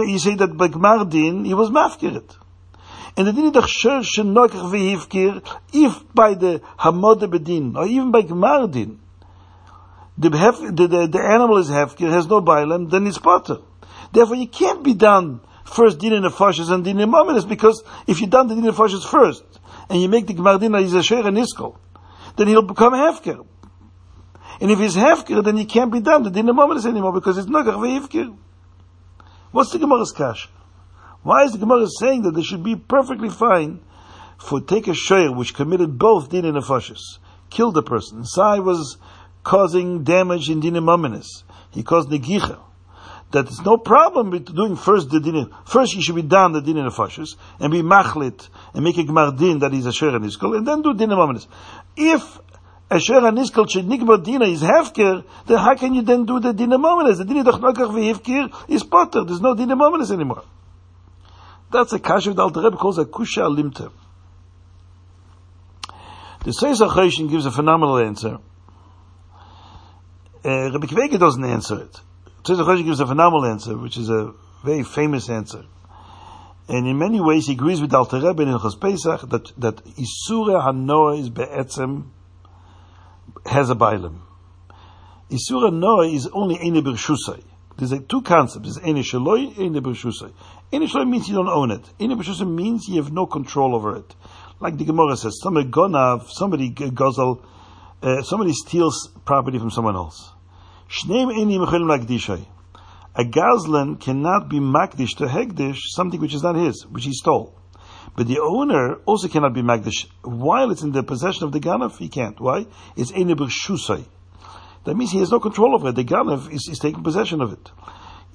you 0.08 0.18
say 0.18 0.36
that 0.36 0.56
by 0.56 0.68
Gemar 0.68 1.08
din, 1.08 1.44
he 1.44 1.52
was 1.52 1.68
mafkeret. 1.68 2.36
And 3.16 3.26
the 3.26 3.32
din 3.32 3.52
dachsher 3.52 4.02
shenokach 4.02 4.70
v'hivkir, 4.70 5.46
if 5.74 6.02
by 6.14 6.32
the 6.32 6.62
hamode 6.78 7.30
bedin, 7.30 7.76
or 7.76 7.86
even 7.86 8.10
by 8.10 8.22
gmardin, 8.22 8.96
the, 10.16 10.30
hef, 10.36 10.60
the, 10.60 10.86
the, 10.86 11.06
the, 11.08 11.18
animal 11.18 11.58
is 11.58 11.68
hefkir, 11.68 12.10
has 12.10 12.26
no 12.26 12.40
bailam, 12.40 12.90
then 12.90 13.06
it's 13.06 13.18
potter. 13.18 13.58
Therefore, 14.12 14.36
you 14.36 14.48
can't 14.48 14.82
be 14.82 14.94
done 14.94 15.40
first 15.64 15.98
din 15.98 16.14
in 16.14 16.22
the 16.22 16.30
fashas 16.30 16.70
and 16.70 16.84
din 16.84 16.98
in 17.00 17.10
the 17.10 17.46
because 17.46 17.82
if 18.06 18.20
you 18.20 18.28
done 18.28 18.48
the 18.48 18.54
din 18.54 18.64
in 18.64 18.70
the 18.70 18.72
first, 18.72 19.59
and 19.90 20.00
you 20.00 20.08
make 20.08 20.26
the 20.26 20.34
gmardin 20.34 20.80
as 20.82 20.94
a 20.94 21.02
sher 21.02 21.26
and 21.26 21.36
iskol, 21.36 21.76
then 22.36 22.48
he'll 22.48 22.62
become 22.62 22.94
hefkir. 22.94 23.44
And 24.60 24.70
if 24.70 24.78
he's 24.78 24.96
hefkir, 24.96 25.44
then 25.44 25.56
he 25.56 25.66
can't 25.66 25.92
be 25.92 26.00
done 26.00 26.22
the 26.22 26.30
din 26.30 26.48
in 26.48 26.58
anymore, 26.58 27.12
because 27.12 27.36
it's 27.36 27.48
nokach 27.48 27.74
v'hivkir. 27.74 28.36
What's 29.50 29.72
the 29.72 29.78
Gemara's 29.78 30.12
kash? 30.12 30.48
Why 31.22 31.44
is 31.44 31.52
the 31.52 31.58
Gemara 31.58 31.86
saying 31.98 32.22
that 32.22 32.32
they 32.34 32.42
should 32.42 32.62
be 32.62 32.76
perfectly 32.76 33.28
fine 33.28 33.80
for 34.38 34.60
take 34.60 34.88
a 34.88 34.92
shayr 34.92 35.36
which 35.36 35.54
committed 35.54 35.98
both 35.98 36.30
din 36.30 36.44
nefashis, 36.44 37.18
killed 37.50 37.74
the 37.74 37.82
person. 37.82 38.24
Sai 38.24 38.58
was 38.60 38.96
causing 39.42 40.02
damage 40.02 40.48
in 40.48 40.60
din 40.60 40.74
He 41.70 41.82
caused 41.82 42.08
negicha. 42.08 42.58
That 43.32 43.46
it's 43.46 43.60
no 43.60 43.76
problem 43.76 44.30
with 44.30 44.54
doing 44.54 44.76
first 44.76 45.10
the 45.10 45.20
din. 45.20 45.50
First, 45.64 45.94
you 45.94 46.02
should 46.02 46.16
be 46.16 46.22
done 46.22 46.52
the 46.52 46.60
din 46.60 46.78
and 46.78 46.90
nefashis 46.90 47.36
and 47.60 47.70
be 47.70 47.82
machlit 47.82 48.48
and 48.74 48.82
make 48.82 48.98
a 48.98 49.04
gemar 49.04 49.36
din 49.38 49.60
that 49.60 49.72
is 49.72 49.86
a 49.86 49.90
shayr 49.90 50.16
and 50.16 50.24
iskol, 50.24 50.56
and 50.56 50.66
then 50.66 50.82
do 50.82 50.94
din 50.94 51.12
and 51.12 51.46
If 51.96 52.38
a 52.90 52.96
shayr 52.96 53.26
and 53.28 53.38
iskol 53.38 53.66
nikba 53.66 54.24
dina 54.24 54.46
is 54.46 54.62
hefker, 54.62 55.24
then 55.46 55.58
how 55.58 55.76
can 55.76 55.94
you 55.94 56.02
then 56.02 56.24
do 56.26 56.40
the 56.40 56.52
din 56.52 56.72
and 56.72 56.82
The 56.82 57.24
din 57.24 57.44
doch 57.44 57.60
nokach 57.60 58.68
is 58.68 58.82
potter. 58.82 59.24
There's 59.24 59.40
no 59.40 59.54
din 59.54 59.70
and 59.70 60.10
anymore. 60.10 60.42
That's 61.70 61.92
a 61.92 62.00
kasha 62.00 62.32
that 62.32 62.42
Alter 62.42 62.62
Rebbe 62.62 62.76
calls 62.76 62.98
a 62.98 63.04
kusha 63.04 63.48
limte. 63.48 63.92
The 66.44 66.52
Seis 66.52 66.80
HaChoshen 66.80 67.30
gives 67.30 67.46
a 67.46 67.50
phenomenal 67.50 67.98
answer. 67.98 68.38
Uh, 70.42 70.72
Rabbi 70.72 70.86
Kvega 70.86 71.18
doesn't 71.18 71.44
answer 71.44 71.82
it. 71.82 72.00
Seis 72.46 72.58
HaChoshen 72.58 72.84
gives 72.84 73.00
a 73.00 73.06
phenomenal 73.06 73.46
answer, 73.46 73.76
which 73.76 73.96
is 73.96 74.08
a 74.08 74.32
very 74.64 74.82
famous 74.82 75.28
answer. 75.28 75.64
And 76.68 76.86
in 76.86 76.98
many 76.98 77.20
ways 77.20 77.46
he 77.46 77.52
agrees 77.54 77.80
with 77.80 77.92
Alter 77.92 78.20
Rebbe 78.20 78.42
in 78.42 78.48
Hilchos 78.48 78.80
Pesach 78.80 79.28
that, 79.28 79.52
that 79.58 79.84
Isura 79.84 80.64
HaNoah 80.64 81.20
is 81.20 81.28
Be'etzem 81.28 82.10
has 83.46 83.70
a 83.70 83.74
bailim. 83.74 84.20
Isura 85.30 85.72
Noah 85.72 86.08
is 86.08 86.28
only 86.28 86.58
Eine 86.60 86.82
Birshusai. 86.82 87.42
There's 87.76 87.92
like 87.92 88.08
two 88.08 88.22
concepts. 88.22 88.74
There's 88.74 88.86
Eine 88.86 89.02
Shaloi, 89.02 89.58
Eine 89.58 89.80
Birshusai. 89.80 90.32
Initially 90.72 91.04
means 91.04 91.28
you 91.28 91.34
don't 91.34 91.48
own 91.48 91.70
it. 91.72 91.82
Inibishusha 91.98 92.48
means 92.48 92.86
you 92.88 93.02
have 93.02 93.12
no 93.12 93.26
control 93.26 93.74
over 93.74 93.96
it. 93.96 94.14
Like 94.60 94.76
the 94.76 94.84
Gemara 94.84 95.16
says, 95.16 95.40
somebody 95.42 95.68
gonav, 95.68 96.28
somebody 96.28 96.70
guzzle, 96.70 97.44
uh, 98.02 98.22
somebody 98.22 98.52
steals 98.52 99.10
property 99.24 99.58
from 99.58 99.70
someone 99.70 99.96
else. 99.96 100.32
Shneim 100.90 101.30
enim 101.32 101.62
A 103.14 103.24
gazlan 103.24 104.00
cannot 104.00 104.48
be 104.48 104.58
makdish 104.58 105.16
to 105.18 105.26
hegdish 105.26 105.78
something 105.94 106.20
which 106.20 106.34
is 106.34 106.42
not 106.42 106.56
his, 106.56 106.84
which 106.86 107.04
he 107.04 107.12
stole. 107.12 107.54
But 108.16 108.26
the 108.26 108.40
owner 108.40 108.96
also 109.06 109.28
cannot 109.28 109.54
be 109.54 109.62
magdish 109.62 110.08
while 110.22 110.72
it's 110.72 110.82
in 110.82 110.90
the 110.90 111.04
possession 111.04 111.44
of 111.44 111.52
the 111.52 111.60
ganav. 111.60 111.96
He 111.96 112.08
can't. 112.08 112.40
Why? 112.40 112.66
It's 112.96 113.12
enibishusai. 113.12 114.04
That 114.84 114.96
means 114.96 115.12
he 115.12 115.20
has 115.20 115.30
no 115.30 115.38
control 115.38 115.76
over 115.76 115.90
it. 115.90 115.94
The 115.94 116.04
ganav 116.04 116.52
is, 116.52 116.68
is 116.68 116.80
taking 116.80 117.04
possession 117.04 117.40
of 117.40 117.52
it 117.52 117.70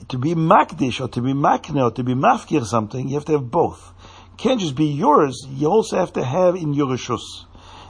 to 0.08 0.18
be 0.18 0.34
makdish 0.34 1.02
or 1.02 1.08
to 1.10 1.22
be 1.22 1.34
makne 1.34 1.84
or 1.84 1.92
to 1.92 2.04
be 2.04 2.14
mafkir 2.14 2.64
something, 2.66 3.08
you 3.08 3.16
have 3.16 3.26
to 3.26 3.34
have 3.34 3.50
both. 3.50 3.94
Can't 4.38 4.60
just 4.60 4.76
be 4.76 4.86
yours, 4.86 5.46
you 5.50 5.68
also 5.68 5.98
have 5.98 6.14
to 6.14 6.24
have 6.24 6.56
in 6.56 6.74
your 6.74 6.88
rishus. 6.88 7.46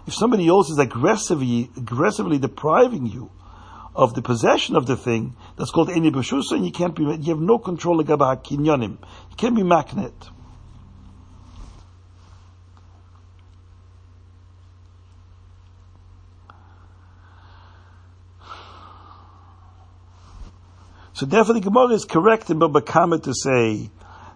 If 0.08 0.14
somebody 0.14 0.48
else 0.48 0.70
is 0.70 0.78
aggressively, 0.78 1.70
aggressively 1.78 2.38
depriving 2.38 3.08
you 3.08 3.32
of 3.96 4.14
the 4.14 4.22
possession 4.22 4.76
of 4.76 4.86
the 4.86 4.98
thing, 4.98 5.36
that's 5.58 5.72
called 5.72 5.90
eni 5.90 6.12
b'shusa, 6.12 6.52
and 6.52 6.66
you 6.66 6.72
can't 6.72 6.96
be, 6.96 7.04
you 7.04 7.34
have 7.34 7.40
no 7.40 7.58
control 7.58 8.00
of 8.00 8.08
kinyonim. 8.08 8.98
You 9.30 9.36
can't 9.38 9.56
be 9.56 9.64
magnet. 9.64 10.14
So 21.14 21.26
therefore 21.26 21.54
the 21.54 21.62
Gemara 21.62 21.94
is 21.94 22.04
correct 22.04 22.50
in 22.50 22.60
Baba 22.60 22.82
to 22.82 23.34
say 23.34 23.90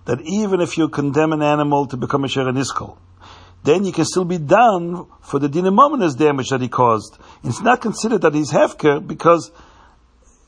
that 0.06 0.22
even 0.22 0.62
if 0.62 0.78
you 0.78 0.88
condemn 0.88 1.34
an 1.34 1.42
animal 1.42 1.88
to 1.88 1.98
become 1.98 2.24
a 2.24 2.28
Shereniskal, 2.28 2.98
then 3.64 3.86
you 3.86 3.92
can 3.92 4.06
still 4.06 4.26
be 4.26 4.38
done 4.38 5.06
for 5.22 5.40
the 5.40 5.48
dinamominous 5.48 6.18
damage 6.18 6.50
that 6.50 6.62
he 6.62 6.68
caused. 6.68 7.18
It's 7.44 7.62
not 7.62 7.82
considered 7.82 8.22
that 8.22 8.34
he's 8.34 8.52
hefker 8.52 9.06
because 9.06 9.52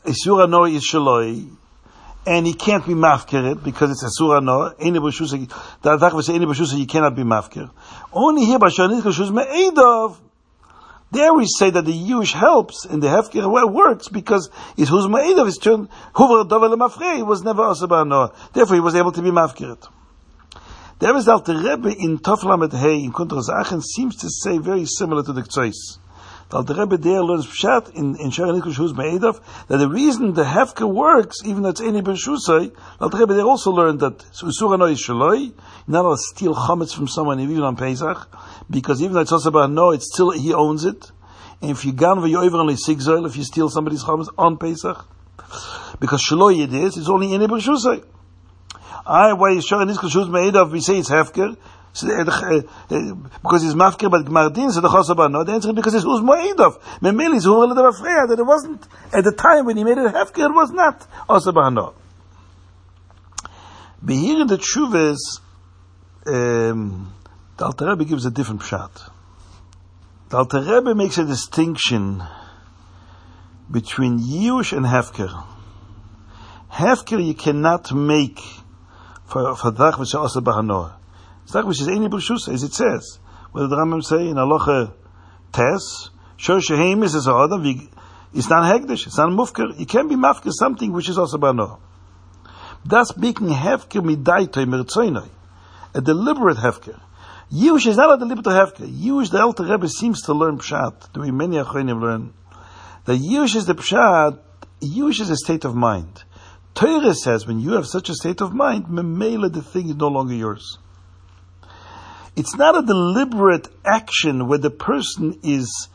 Isura 0.06 0.50
no 0.50 0.65
is 0.65 1.47
and 2.26 2.45
he 2.45 2.54
can't 2.54 2.86
be 2.86 2.93
mafker 2.93 3.62
because 3.63 3.91
it's 3.91 4.04
Isura 4.04 4.43
no, 4.43 4.69
the 4.69 5.97
adach 5.97 6.13
was 6.13 6.30
any 6.30 6.45
b'shusa, 6.45 6.78
you 6.78 6.86
cannot 6.86 7.15
be 7.15 7.24
mafker. 7.24 7.69
Only 8.13 8.45
here, 8.45 8.60
b'shanis 8.60 9.02
shuz 9.02 9.32
me'edov, 9.32 10.17
there 11.12 11.34
we 11.34 11.45
say 11.45 11.69
that 11.69 11.84
the 11.84 11.91
Yush 11.91 12.32
helps 12.32 12.86
in 12.86 13.02
the 13.02 13.08
Hefker 13.08 13.71
works 13.71 14.08
because 14.08 14.50
his 14.78 14.89
Huzma'edav 14.89 15.45
is 15.45 15.58
turned, 15.58 15.89
Huvar 16.15 16.47
Dovel 16.47 16.78
Mafrei 16.78 17.26
was 17.26 17.43
never 17.43 17.63
Asaba 17.63 18.08
Noah. 18.08 18.34
Therefore 18.54 18.76
he 18.76 18.80
was 18.80 18.95
able 18.95 19.12
to 19.12 19.21
be 19.21 19.30
Mafkirit. 19.30 19.89
There 21.01 21.17
is 21.17 21.27
Alter 21.27 21.57
Rebbe 21.57 21.95
in 21.97 22.19
Toflamet 22.19 22.73
Hey 22.73 23.03
in 23.03 23.11
Kuntra 23.11 23.41
Zachen 23.41 23.81
seems 23.81 24.15
to 24.17 24.29
say 24.29 24.59
very 24.59 24.85
similar 24.85 25.23
to 25.23 25.33
the 25.33 25.41
Ktsois. 25.41 25.97
The 26.49 26.57
Alter 26.57 26.75
Rebbe 26.75 26.95
there 26.97 27.23
learns 27.23 27.47
Pshat 27.47 27.95
in, 27.95 28.15
in 28.19 28.29
Shara 28.29 28.61
Nikush 28.61 28.75
Huzma'edav 28.75 29.41
that 29.67 29.77
the 29.77 29.89
reason 29.89 30.35
the 30.35 30.43
Hefker 30.43 30.87
works, 30.87 31.37
even 31.43 31.63
though 31.63 31.69
it's 31.69 31.81
any 31.81 32.03
B'Shusay, 32.03 32.71
Alter 32.99 33.17
Rebbe 33.17 33.33
there 33.33 33.45
also 33.45 33.71
learned 33.71 33.99
that 34.01 34.19
Usura 34.43 34.77
No 34.77 34.85
is 34.85 35.03
Shaloi, 35.03 35.39
you're 35.39 35.53
not 35.87 36.03
to 36.03 36.17
steal 36.17 36.53
chametz 36.53 36.95
from 36.95 37.07
someone 37.07 37.39
even 37.39 37.63
on 37.63 37.75
Pesach, 37.75 38.29
because 38.69 39.01
even 39.01 39.15
though 39.15 39.21
it's 39.21 39.31
also 39.31 39.49
about 39.49 39.71
no, 39.71 39.89
it's 39.89 40.13
still 40.13 40.29
he 40.29 40.53
owns 40.53 40.85
it. 40.85 41.11
And 41.63 41.71
if 41.71 41.83
you 41.83 41.93
gan 41.93 42.17
v'yoiver 42.17 42.59
only 42.59 42.75
sigzol, 42.75 43.25
if 43.25 43.35
you 43.35 43.43
steal 43.43 43.69
somebody's 43.69 44.03
chametz 44.03 44.27
on 44.37 44.59
Pesach, 44.59 45.03
because 45.99 46.23
shaloi 46.23 46.63
it 46.63 46.71
is, 46.71 46.95
it's 46.95 47.09
only 47.09 47.33
in 47.33 47.41
Ibrahusay. 47.41 48.03
I 49.12 49.34
why 49.34 49.52
is 49.52 49.65
shor 49.65 49.80
niskol 49.80 50.10
shuz 50.10 50.30
made 50.30 50.56
of 50.56 50.71
we 50.71 50.80
say 50.80 50.97
it's 50.97 51.10
hefker. 51.10 51.58
So, 51.93 52.08
uh, 52.08 52.24
uh, 52.24 53.13
because 53.43 53.63
he's 53.63 53.74
mafker, 53.74 54.10
but 54.10 54.24
Gmardin, 54.24 54.71
so 54.71 54.80
the 54.80 54.88
chosaba 54.88 55.30
no. 55.30 55.43
The 55.43 55.52
answer 55.52 55.69
is 55.69 55.76
because 55.76 55.93
it's 55.93 56.06
uz 56.06 56.21
moedov. 56.21 56.80
Memeli 57.02 57.36
is 57.36 57.43
who 57.43 57.67
that 57.67 58.36
it 58.39 58.43
wasn't 58.43 58.88
at 59.12 59.26
the 59.26 59.34
time 59.34 59.65
when 59.65 59.76
he 59.76 59.84
made 59.84 59.97
it 59.97 60.13
hefker, 60.13 60.45
it 60.50 60.54
was 60.54 60.71
not 60.71 61.06
osaba 61.28 61.74
no. 61.74 61.93
But 64.02 64.15
here 64.15 64.39
in 64.39 64.47
the 64.47 64.58
tshuva 64.58 65.17
um, 66.28 67.13
the 67.58 67.65
Alter 67.65 67.89
Rebbe 67.89 68.06
gives 68.06 68.26
a 68.26 68.32
different 68.32 68.62
pshat. 68.62 69.12
The 70.30 70.38
Alter 70.38 70.62
Rebbe 70.62 70.95
makes 70.95 71.17
a 71.17 71.26
distinction 71.26 72.24
between 73.69 74.19
Yush 74.19 74.71
and 74.76 74.86
Hefker. 74.86 75.43
Hefker 76.71 77.21
you 77.21 77.34
cannot 77.34 77.93
make 77.93 78.39
for 79.31 80.01
is 80.01 80.13
also 80.13 80.41
bahanoah. 80.41 80.93
Dach 81.47 81.65
which 81.65 81.81
is 81.81 81.87
any 81.87 82.07
b'shus 82.07 82.51
as 82.51 82.63
it 82.63 82.73
says. 82.73 83.19
What 83.51 83.69
the 83.69 83.75
Rambam 83.75 84.03
say 84.03 84.27
in 84.27 84.37
Aloha 84.37 84.91
Tes, 85.51 86.09
Shor 86.37 86.61
Shehem 86.61 87.03
is 87.03 87.15
a 87.25 87.33
other 87.33 87.57
it's 88.33 88.49
not 88.49 88.63
hegdish, 88.63 89.07
it's 89.07 89.17
not 89.17 89.29
mufker. 89.29 89.77
You 89.77 89.85
can 89.85 90.07
be 90.07 90.15
mafker 90.15 90.51
something 90.51 90.93
which 90.93 91.09
is 91.09 91.17
also 91.17 91.37
bahanoah. 91.37 91.79
That's 92.85 93.15
making 93.17 93.49
Hefker 93.49 94.01
midaitoi 94.01 94.65
mertzoinoi. 94.65 95.29
A 95.93 96.01
deliberate 96.01 96.57
Hefker. 96.57 96.99
Yush 97.51 97.87
is 97.87 97.97
not 97.97 98.13
a 98.13 98.17
deliberate 98.17 98.45
hefker. 98.45 98.87
Yush, 98.87 99.29
the 99.29 99.41
Alter 99.41 99.65
Rebbe 99.65 99.89
seems 99.89 100.21
to 100.21 100.33
learn 100.33 100.57
pshat. 100.57 101.11
Do 101.11 101.19
we 101.19 101.31
many 101.31 101.57
achronim 101.57 102.01
learn 102.01 102.33
that 103.03 103.19
Yush 103.19 103.57
is 103.57 103.65
the 103.65 103.75
pshat? 103.75 104.39
Yush 104.81 105.19
is 105.19 105.29
a 105.29 105.35
state 105.35 105.65
of 105.65 105.75
mind. 105.75 106.23
Torah 106.73 107.13
says 107.13 107.45
when 107.45 107.60
you 107.60 107.73
have 107.73 107.86
such 107.86 108.10
a 108.10 108.13
state 108.13 108.41
of 108.41 108.53
mind, 108.53 108.86
memela 108.86 109.51
the 109.51 109.62
thing 109.62 109.89
is 109.89 109.95
no 109.95 110.07
longer 110.07 110.34
yours. 110.34 110.77
It's 112.36 112.55
not 112.55 112.77
a 112.77 112.86
deliberate 112.86 113.67
action 113.86 114.47
where 114.47 114.57
the 114.57 114.69
person 114.69 115.39
is 115.43 115.89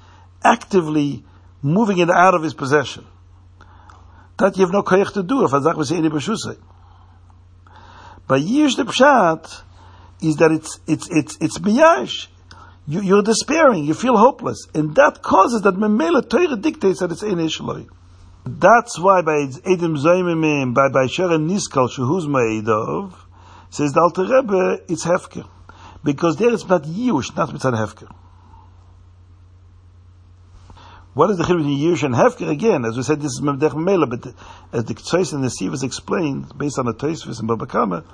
actively 0.44 1.24
moving 1.62 1.98
it 1.98 2.10
out 2.10 2.34
of 2.34 2.42
his 2.42 2.54
possession. 2.54 3.06
That 4.38 4.56
you 4.56 4.64
have 4.64 4.72
no 4.72 4.82
koyach 4.82 5.14
to 5.14 5.22
do. 5.22 5.44
If 5.44 5.52
Azach 5.52 5.76
was 5.76 5.90
any 5.92 6.10
b'shusay. 6.10 6.58
But 8.28 8.42
Yush 8.42 8.76
the 8.76 8.84
pshat 8.84 9.62
is 10.20 10.36
that 10.36 10.52
it's 10.52 10.78
it's 10.86 11.08
it's 11.10 11.38
it's 11.40 11.58
miyash. 11.58 12.26
You, 12.86 13.00
you're 13.00 13.22
despairing. 13.22 13.84
You 13.84 13.94
feel 13.94 14.16
hopeless, 14.16 14.66
and 14.74 14.94
that 14.96 15.22
causes 15.22 15.62
that 15.62 15.74
memela 15.74 16.28
Torah 16.28 16.56
dictates 16.56 17.00
that 17.00 17.10
it's 17.10 17.22
ein 17.22 17.38
ishloi. 17.38 17.88
That's 18.48 18.96
why 19.00 19.22
by 19.22 19.46
Edim 19.48 19.98
Zaymimim, 19.98 20.72
by 20.72 20.88
by 20.88 21.06
Sheren 21.06 21.50
Niskal 21.50 21.90
Shehuz 21.90 22.28
Ma'edov, 22.28 23.12
says 23.70 23.92
the 23.92 24.00
Alter 24.00 24.22
Rebbe, 24.22 24.82
it's 24.88 25.04
Hefker. 25.04 25.48
Because 26.04 26.36
there 26.36 26.54
it's 26.54 26.68
not 26.68 26.84
Yush, 26.84 27.36
not 27.36 27.48
Mitzad 27.48 27.74
Hefker. 27.74 28.08
What 31.14 31.30
is 31.30 31.38
the 31.38 31.42
difference 31.42 31.64
between 31.64 31.92
Yush 31.92 32.04
and 32.04 32.14
Hefker? 32.14 32.48
Again, 32.48 32.84
as 32.84 32.96
we 32.96 33.02
said, 33.02 33.18
this 33.18 33.32
is 33.32 33.40
Memdech 33.42 33.74
Mela, 33.74 34.06
but 34.06 34.32
as 34.72 34.84
the 34.84 34.94
Tzais 34.94 35.32
and 35.32 35.42
the 35.42 35.48
Sivas 35.48 35.82
explained, 35.82 36.56
based 36.56 36.78
on 36.78 36.86
the 36.86 36.94
Tosfos 36.94 37.40
and 37.40 37.48
Baba 37.48 37.66
Kama, 37.66 38.04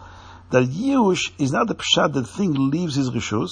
that 0.51 0.64
Yush 0.64 1.33
is 1.38 1.53
not 1.53 1.68
the 1.68 1.75
pshat 1.75 2.14
that 2.14 2.21
the 2.21 2.25
thing 2.25 2.55
leaves 2.71 2.95
his 2.95 3.11
rishus. 3.11 3.51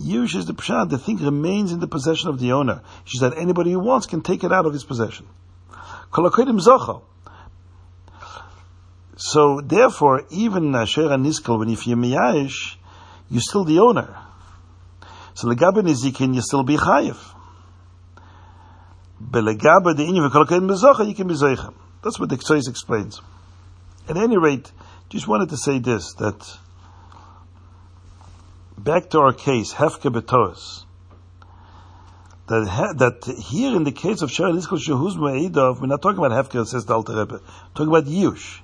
Yush 0.00 0.34
is 0.34 0.46
the 0.46 0.54
pshat 0.54 0.88
the 0.88 0.96
thing 0.96 1.18
remains 1.18 1.72
in 1.72 1.80
the 1.80 1.86
possession 1.86 2.30
of 2.30 2.40
the 2.40 2.52
owner. 2.52 2.80
She 3.04 3.18
said 3.18 3.34
anybody 3.34 3.72
who 3.72 3.80
wants 3.80 4.06
can 4.06 4.22
take 4.22 4.44
it 4.44 4.50
out 4.50 4.64
of 4.64 4.72
his 4.72 4.84
possession. 4.84 5.26
So 9.16 9.60
therefore, 9.60 10.24
even 10.30 10.74
Asher 10.74 11.02
Niskal, 11.02 11.58
when 11.58 11.68
if 11.68 11.86
you're 11.86 11.96
miyash, 11.96 12.76
you're 13.30 13.40
still 13.40 13.64
the 13.64 13.78
owner. 13.78 14.16
So 15.34 15.48
legabe 15.48 15.82
nizikin, 15.82 16.34
you 16.34 16.42
still 16.42 16.64
be 16.64 16.76
chayiv. 16.76 17.16
Belegabe 19.22 19.96
the 19.96 20.04
inyan 20.04 20.28
v'kol 20.28 20.46
bezocha, 20.46 21.06
you 21.06 21.14
can 21.14 21.28
be 21.28 21.34
zeichem. 21.34 21.74
That's 22.02 22.18
what 22.18 22.28
the 22.28 22.36
Ktsois 22.36 22.68
explains. 22.68 23.20
At 24.08 24.16
any 24.16 24.36
rate, 24.36 24.72
just 25.10 25.28
wanted 25.28 25.50
to 25.50 25.56
say 25.56 25.78
this, 25.78 26.14
that 26.14 26.58
back 28.76 29.10
to 29.10 29.20
our 29.20 29.32
case, 29.32 29.74
Hefke 29.74 30.12
Betos, 30.12 30.84
that, 32.50 32.98
that 32.98 33.36
here 33.38 33.76
in 33.76 33.84
the 33.84 33.92
case 33.92 34.22
of 34.22 34.30
Shara 34.30 34.52
Liskol 34.52 34.78
Shehuz 34.78 35.16
Me'edov, 35.16 35.80
we're 35.80 35.86
not 35.86 36.02
talking 36.02 36.24
about 36.24 36.32
Hefke, 36.32 36.66
says 36.66 36.84
the 36.84 36.94
Alter 36.94 37.14
Rebbe, 37.14 37.34
we're 37.34 37.40
talking 37.74 37.88
about 37.88 38.04
Yush. 38.04 38.60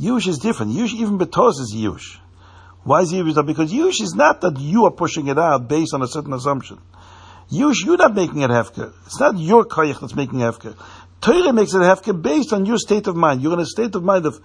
Yush 0.00 0.28
is 0.28 0.38
different. 0.38 0.72
Yush, 0.72 0.94
even 0.94 1.18
Betos 1.18 1.58
is 1.58 1.74
Yush. 1.74 2.18
Why 2.84 3.00
is 3.00 3.12
Yush? 3.12 3.46
Because 3.46 3.72
Yush 3.72 4.00
is 4.00 4.14
not 4.14 4.40
that 4.42 4.60
you 4.60 4.84
are 4.84 4.92
pushing 4.92 5.26
it 5.26 5.38
out 5.38 5.68
based 5.68 5.92
on 5.92 6.02
a 6.02 6.06
certain 6.06 6.32
assumption. 6.32 6.78
Yush, 7.50 7.84
you're 7.84 7.96
not 7.96 8.14
making 8.14 8.42
it 8.42 8.50
Hefke. 8.50 8.92
It's 9.06 9.18
not 9.18 9.38
your 9.38 9.64
Koyach 9.64 10.00
that's 10.00 10.14
making 10.14 10.38
Hefke. 10.38 10.76
Torah 11.20 11.52
makes 11.52 11.74
it 11.74 11.78
Hefke 11.78 12.20
based 12.22 12.52
on 12.52 12.66
your 12.66 12.78
state 12.78 13.06
of 13.06 13.16
mind. 13.16 13.42
You're 13.42 13.54
in 13.54 13.60
a 13.60 13.66
state 13.66 13.94
of 13.94 14.04
mind 14.04 14.26
of 14.26 14.40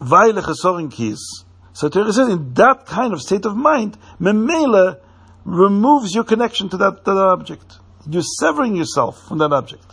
Vaile 0.00 0.42
chesorin 0.42 0.90
kis. 0.90 1.44
So 1.72 1.88
Torah 1.88 2.12
says 2.12 2.28
in 2.28 2.54
that 2.54 2.86
kind 2.86 3.12
of 3.12 3.20
state 3.20 3.44
of 3.44 3.56
mind, 3.56 3.96
memela 4.20 4.98
removes 5.44 6.14
your 6.14 6.24
connection 6.24 6.68
to 6.70 6.76
that, 6.78 7.04
to 7.04 7.14
that 7.14 7.20
object. 7.20 7.78
You're 8.08 8.22
severing 8.22 8.76
yourself 8.76 9.26
from 9.28 9.38
that 9.38 9.52
object. 9.52 9.84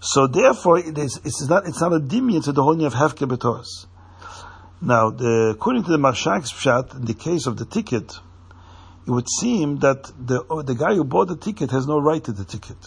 So 0.00 0.26
therefore, 0.26 0.78
it 0.78 0.96
is, 0.96 1.20
it's 1.24 1.46
not, 1.48 1.66
it's 1.66 1.80
not 1.80 1.92
a 1.92 2.00
dimion 2.00 2.42
to 2.44 2.52
the 2.52 2.62
whole 2.62 2.84
of 2.84 2.94
Hefke 2.94 3.28
Betoros. 3.28 3.86
Now, 4.80 5.10
the, 5.10 5.52
according 5.54 5.84
to 5.84 5.90
the 5.90 5.98
Marshag's 5.98 6.52
Pshat, 6.52 6.96
in 6.96 7.04
the 7.04 7.14
case 7.14 7.46
of 7.46 7.58
the 7.58 7.66
ticket, 7.66 8.14
it 9.06 9.10
would 9.10 9.28
seem 9.28 9.78
that 9.80 10.04
the, 10.18 10.42
the 10.64 10.74
guy 10.74 10.94
who 10.94 11.04
bought 11.04 11.28
the 11.28 11.36
ticket 11.36 11.70
has 11.70 11.86
no 11.86 11.98
right 11.98 12.24
to 12.24 12.32
the 12.32 12.44
ticket. 12.44 12.78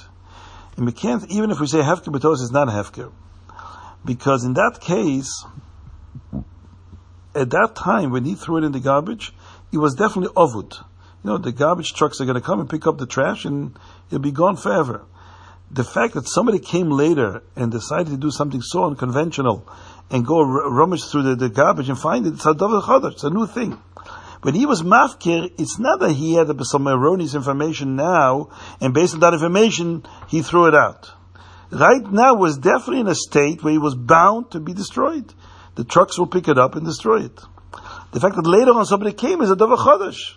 And 0.76 0.88
we 0.88 0.92
can't, 0.92 1.30
even 1.30 1.52
if 1.52 1.60
we 1.60 1.68
say 1.68 1.80
Hefke 1.80 2.06
Betoros 2.06 2.42
is 2.42 2.52
not 2.52 2.68
Hefke, 2.68 3.12
because 4.04 4.44
in 4.44 4.54
that 4.56 4.80
case, 4.82 5.46
at 7.36 7.52
that 7.52 7.76
time 7.76 8.12
when 8.12 8.26
he 8.26 8.34
threw 8.36 8.58
it 8.58 8.64
in 8.64 8.72
the 8.72 8.80
garbage, 8.80 9.34
it 9.72 9.78
was 9.78 9.94
definitely 9.94 10.34
ovud. 10.34 10.84
Know, 11.24 11.38
the 11.38 11.52
garbage 11.52 11.94
trucks 11.94 12.20
are 12.20 12.26
going 12.26 12.36
to 12.36 12.42
come 12.42 12.60
and 12.60 12.70
pick 12.70 12.86
up 12.86 12.98
the 12.98 13.06
trash 13.06 13.46
and 13.46 13.78
it'll 14.08 14.20
be 14.20 14.32
gone 14.32 14.58
forever. 14.58 15.06
The 15.72 15.84
fact 15.84 16.14
that 16.16 16.28
somebody 16.28 16.60
came 16.60 16.90
later 16.90 17.44
and 17.56 17.72
decided 17.72 18.08
to 18.08 18.18
do 18.18 18.30
something 18.30 18.62
so 18.62 18.86
unconventional 18.86 19.68
and 20.12 20.26
go 20.26 20.40
r- 20.40 20.70
rummage 20.70 21.06
through 21.06 21.24
the, 21.24 21.36
the, 21.36 21.50
garbage 21.50 21.90
and 21.90 21.98
find 21.98 22.28
it, 22.28 22.34
it's 22.34 22.46
a 22.46 23.08
it's 23.08 23.24
a 23.24 23.30
new 23.30 23.48
thing. 23.48 23.80
When 24.42 24.54
he 24.54 24.66
was 24.66 24.84
mafkir, 24.84 25.52
it's 25.58 25.80
not 25.80 26.02
that 26.02 26.12
he 26.12 26.34
had 26.36 26.50
some 26.66 26.88
erroneous 26.88 27.34
information 27.34 27.96
now, 27.96 28.50
and 28.82 28.94
based 28.94 29.14
on 29.14 29.22
that 29.22 29.34
information, 29.34 30.04
he 30.28 30.42
threw 30.42 30.68
it 30.68 30.76
out. 30.76 31.10
Right 31.72 32.04
now 32.12 32.36
was 32.36 32.58
definitely 32.58 33.00
in 33.00 33.08
a 33.08 33.16
state 33.16 33.64
where 33.64 33.72
he 33.72 33.80
was 33.80 33.96
bound 33.96 34.52
to 34.52 34.60
be 34.60 34.74
destroyed 34.74 35.34
the 35.76 35.84
trucks 35.84 36.18
will 36.20 36.28
pick 36.28 36.48
it 36.48 36.58
up 36.58 36.76
and 36.76 36.86
destroy 36.86 37.24
it. 37.24 37.40
The 38.12 38.20
fact 38.20 38.36
that 38.36 38.46
later 38.46 38.72
on 38.72 38.86
somebody 38.86 39.14
came 39.14 39.42
is 39.42 39.50
a 39.50 39.56
davar 39.56 39.78
chodesh. 39.78 40.36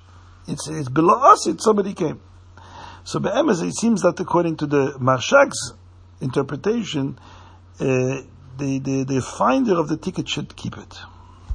It's, 0.49 0.69
it's 0.69 0.89
below 0.89 1.19
us, 1.33 1.47
it's 1.47 1.65
somebody 1.65 1.95
came. 1.95 2.21
So 3.05 3.21
be'emes, 3.21 3.63
it 3.63 3.75
seems 3.75 4.03
that 4.03 4.19
according 4.21 4.57
to 4.59 4.67
the 4.67 4.97
Marshag's 4.99 5.75
interpretation, 6.21 7.19
uh, 7.79 8.23
the, 8.59 8.79
the, 8.79 9.05
the 9.05 9.21
finder 9.21 9.79
of 9.79 9.89
the 9.89 9.97
ticket 9.97 10.29
should 10.29 10.57
keep 10.57 10.77
it. 10.77 10.99